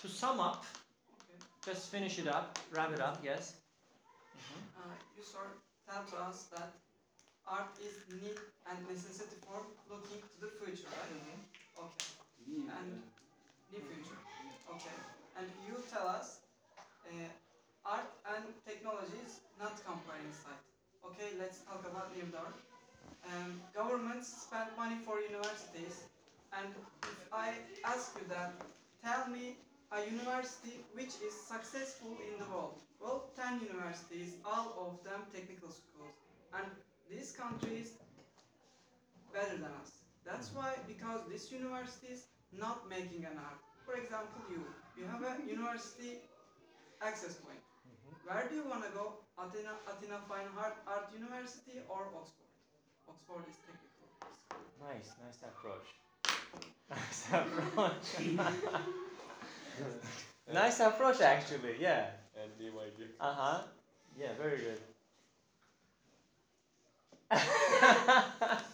To 0.01 0.07
sum 0.07 0.39
up, 0.39 0.65
Okay. 1.11 1.39
just 1.65 1.91
finish 1.91 2.19
it 2.19 2.27
up, 2.27 2.57
wrap 2.71 2.91
it 2.93 3.01
up. 3.01 3.19
Yes. 3.23 3.55
Mm-hmm. 4.37 4.61
Uh, 4.81 4.95
you 5.17 5.23
sir 5.23 5.45
tell 5.89 6.03
to 6.05 6.17
us 6.29 6.45
that 6.55 6.71
art 7.47 7.71
is 7.81 7.95
need 8.21 8.37
and 8.69 8.77
necessity 8.87 9.37
for 9.45 9.65
looking 9.89 10.21
to 10.21 10.37
the 10.41 10.51
future, 10.59 10.89
right? 10.91 11.11
Mm-hmm. 11.13 11.85
Okay. 11.85 12.05
Need, 12.47 12.69
And 12.77 13.01
The 13.71 13.79
future. 13.81 14.19
Okay. 14.73 14.97
And 15.37 15.47
you 15.67 15.75
tell 15.91 16.07
us 16.07 16.39
uh, 17.07 17.29
art 17.85 18.09
and 18.35 18.43
technology 18.65 19.19
is 19.25 19.39
not 19.59 19.75
comparing 19.85 20.31
side. 20.33 20.61
Okay, 21.05 21.29
let's 21.39 21.59
talk 21.63 21.83
about 21.87 22.11
Nirdar. 22.15 22.66
Um, 23.27 23.61
governments 23.75 24.47
spend 24.47 24.69
money 24.77 24.95
for 25.03 25.19
universities, 25.19 26.07
and 26.57 26.67
if 27.03 27.19
I 27.33 27.53
ask 27.83 28.15
you 28.15 28.25
that, 28.29 28.53
tell 29.03 29.27
me 29.27 29.57
a 29.91 29.99
university 30.09 30.79
which 30.93 31.19
is 31.19 31.35
successful 31.35 32.15
in 32.23 32.39
the 32.39 32.47
world. 32.51 32.79
Well, 33.01 33.29
10 33.35 33.67
universities, 33.67 34.35
all 34.45 34.73
of 34.79 35.03
them 35.03 35.27
technical 35.33 35.69
schools, 35.69 36.15
and 36.53 36.65
these 37.11 37.33
countries 37.33 37.99
better 39.33 39.57
than 39.57 39.75
us. 39.81 39.91
That's 40.25 40.53
why, 40.53 40.75
because 40.87 41.21
these 41.29 41.51
universities 41.51 42.27
not 42.51 42.89
making 42.89 43.25
an 43.25 43.35
art. 43.37 43.59
For 43.85 43.95
example, 43.95 44.41
you, 44.49 44.63
you 44.97 45.03
have 45.11 45.23
a 45.23 45.35
university 45.47 46.23
access 47.01 47.35
point. 47.35 47.59
Where 48.25 48.47
do 48.49 48.55
you 48.55 48.63
want 48.67 48.83
to 48.83 48.91
go? 48.91 49.19
Athena, 49.39 49.75
Athena 49.87 50.19
Fine 50.27 50.51
Art, 50.57 50.75
Art 50.87 51.07
University 51.13 51.79
or 51.87 52.11
Oxford? 52.15 52.46
Oxford 53.07 53.43
is 53.47 53.55
technical. 53.65 54.07
Nice. 54.79 55.09
Nice 55.19 55.41
approach. 55.43 55.83
Nice 56.89 57.25
approach. 57.33 57.91
nice 60.51 60.79
approach, 60.79 61.21
actually. 61.21 61.75
Yeah. 61.79 62.05
And 62.35 62.51
BYD. 62.57 63.07
Uh 63.19 63.33
huh. 63.33 63.59
Yeah. 64.15 64.33
Very 64.37 64.57
good. 64.57 64.79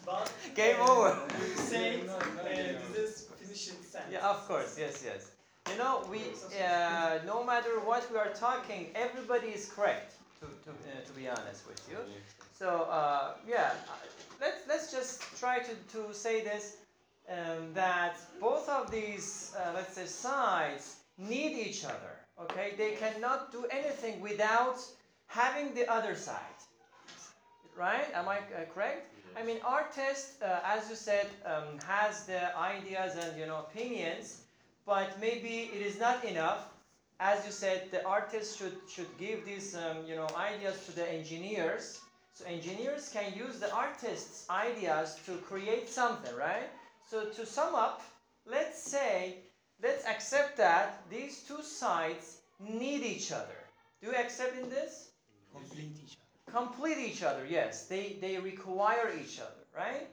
But 0.05 0.29
Game 0.55 0.79
uh, 0.79 0.81
over. 0.81 1.15
You 1.39 1.55
say 1.69 1.99
No, 2.05 2.17
no, 2.36 2.41
uh, 2.41 2.45
this 2.93 2.95
is 2.95 3.23
finishing 3.39 3.75
sentence. 3.91 4.11
Yeah, 4.11 4.29
of 4.29 4.45
course. 4.47 4.75
Yes, 4.77 5.01
yes. 5.03 5.21
You 5.69 5.77
know, 5.77 6.01
we 6.09 6.19
uh, 6.61 7.19
no 7.25 7.43
matter 7.43 7.79
what 7.79 8.09
we 8.11 8.17
are 8.17 8.29
talking, 8.29 8.88
everybody 8.95 9.47
is 9.47 9.65
correct. 9.65 10.11
To 10.43 10.49
to, 10.65 10.71
uh, 10.71 11.05
to 11.07 11.13
be 11.13 11.29
honest 11.29 11.65
with 11.65 11.81
you. 11.89 11.97
So 12.59 12.87
uh, 12.91 13.35
yeah, 13.47 13.71
uh, 13.87 13.95
let's 14.41 14.67
let's 14.67 14.91
just 14.91 15.21
try 15.39 15.59
to, 15.59 15.73
to 15.93 16.13
say 16.13 16.43
this 16.43 16.77
um, 17.29 17.73
that 17.73 18.17
both 18.41 18.67
of 18.67 18.91
these 18.91 19.55
uh, 19.55 19.71
let's 19.73 19.95
say 19.95 20.05
sides 20.05 20.97
need 21.17 21.53
each 21.67 21.85
other. 21.85 22.13
Okay, 22.43 22.73
they 22.77 22.91
cannot 23.03 23.53
do 23.53 23.65
anything 23.71 24.19
without 24.19 24.79
having 25.27 25.73
the 25.75 25.87
other 25.89 26.13
side. 26.13 26.59
Right? 27.77 28.07
Am 28.13 28.27
I 28.27 28.39
uh, 28.39 28.65
correct? 28.73 29.13
I 29.39 29.43
mean, 29.43 29.59
artist, 29.63 30.43
uh, 30.43 30.59
as 30.65 30.89
you 30.89 30.97
said, 30.97 31.27
um, 31.45 31.79
has 31.87 32.25
the 32.25 32.55
ideas 32.57 33.15
and 33.15 33.39
you 33.39 33.45
know 33.45 33.59
opinions, 33.71 34.41
but 34.85 35.09
maybe 35.21 35.71
it 35.73 35.81
is 35.81 35.99
not 35.99 36.25
enough. 36.25 36.72
As 37.32 37.45
you 37.45 37.51
said, 37.51 37.80
the 37.91 38.03
artist 38.05 38.57
should 38.57 38.78
should 38.93 39.11
give 39.17 39.45
these 39.45 39.76
um, 39.76 39.97
you 40.09 40.15
know 40.19 40.28
ideas 40.51 40.78
to 40.86 40.91
the 40.99 41.07
engineers. 41.19 41.86
So 42.38 42.45
engineers 42.45 43.09
can 43.15 43.30
use 43.45 43.59
the 43.59 43.71
artist's 43.74 44.45
ideas 44.49 45.07
to 45.26 45.34
create 45.49 45.88
something, 45.89 46.36
right? 46.36 46.69
So 47.09 47.17
to 47.38 47.45
sum 47.45 47.76
up, 47.76 48.01
let's 48.45 48.80
say, 48.95 49.38
let's 49.82 50.05
accept 50.05 50.57
that 50.57 50.88
these 51.09 51.36
two 51.49 51.63
sides 51.63 52.26
need 52.59 53.03
each 53.13 53.32
other. 53.32 53.59
Do 54.01 54.07
you 54.09 54.15
accept 54.15 54.55
in 54.61 54.69
this? 54.69 54.93
Complete 55.51 55.93
each 56.03 56.15
other. 56.17 56.51
complete 56.59 56.99
each 57.09 57.24
other 57.30 57.45
yes 57.57 57.74
they 57.91 58.05
they 58.24 58.38
require 58.51 59.07
each 59.21 59.39
other 59.47 59.63
right 59.84 60.07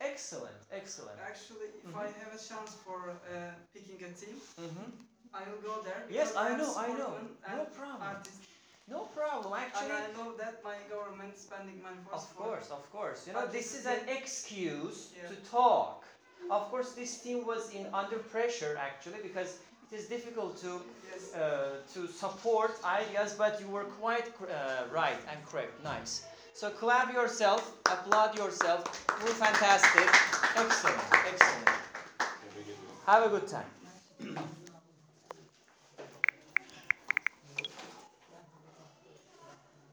excellent 0.00 0.60
excellent 0.80 1.18
Actually, 1.30 1.68
if 1.84 1.92
Mhm. 1.92 2.00
I 2.04 2.06
have 2.22 2.32
a 2.40 2.42
chance 2.50 2.72
for 2.84 2.98
uh, 3.10 3.52
picking 3.74 4.00
a 4.10 4.12
team, 4.22 4.36
hmm 4.58 4.90
I 5.34 5.42
will 5.48 5.62
go 5.70 5.74
there. 5.82 6.02
yes 6.10 6.34
i 6.36 6.48
know 6.56 6.70
i 6.76 6.88
know. 7.00 7.12
no 7.58 7.64
problem. 7.80 8.02
Artist, 8.02 8.40
no 8.88 9.00
problem 9.18 9.52
and 9.54 9.62
actually. 9.64 9.92
I 9.92 10.08
know 10.16 10.28
that 10.42 10.54
my 10.70 10.76
government 10.94 11.38
spending 11.38 11.78
money 11.82 12.00
for 12.06 12.14
of 12.16 12.20
sport. 12.20 12.48
course 12.48 12.68
of 12.78 12.82
course. 12.92 13.18
You 13.26 13.32
know 13.32 13.46
this 13.58 13.68
is 13.78 13.84
an 13.86 14.00
excuse 14.18 14.98
Yeah. 15.16 15.28
to 15.30 15.36
talk. 15.60 16.04
Of 16.50 16.62
course 16.70 16.90
this 17.00 17.12
team 17.24 17.38
was 17.52 17.62
in 17.78 17.84
under 18.00 18.18
pressure 18.34 18.74
actually 18.88 19.20
because 19.28 19.50
it 19.90 19.92
is 20.00 20.04
difficult 20.16 20.52
to 20.64 20.70
Yes. 21.10 21.34
uh, 21.34 21.40
to 21.94 22.00
support 22.22 22.72
ideas 23.00 23.30
but 23.42 23.52
you 23.62 23.68
were 23.76 23.86
quite 24.02 24.28
uh, 24.40 24.48
right 25.00 25.20
and 25.30 25.38
correct. 25.50 25.72
Nice. 25.94 26.12
So 26.60 26.66
clap 26.82 27.08
yourself 27.20 27.62
applaud 27.94 28.30
yourself. 28.42 28.80
You're 29.20 29.38
fantastic. 29.46 30.08
Excellent 30.62 31.02
excellent. 31.32 31.68
Have 33.06 33.22
a 33.28 33.30
good 33.34 33.46
time 33.56 33.70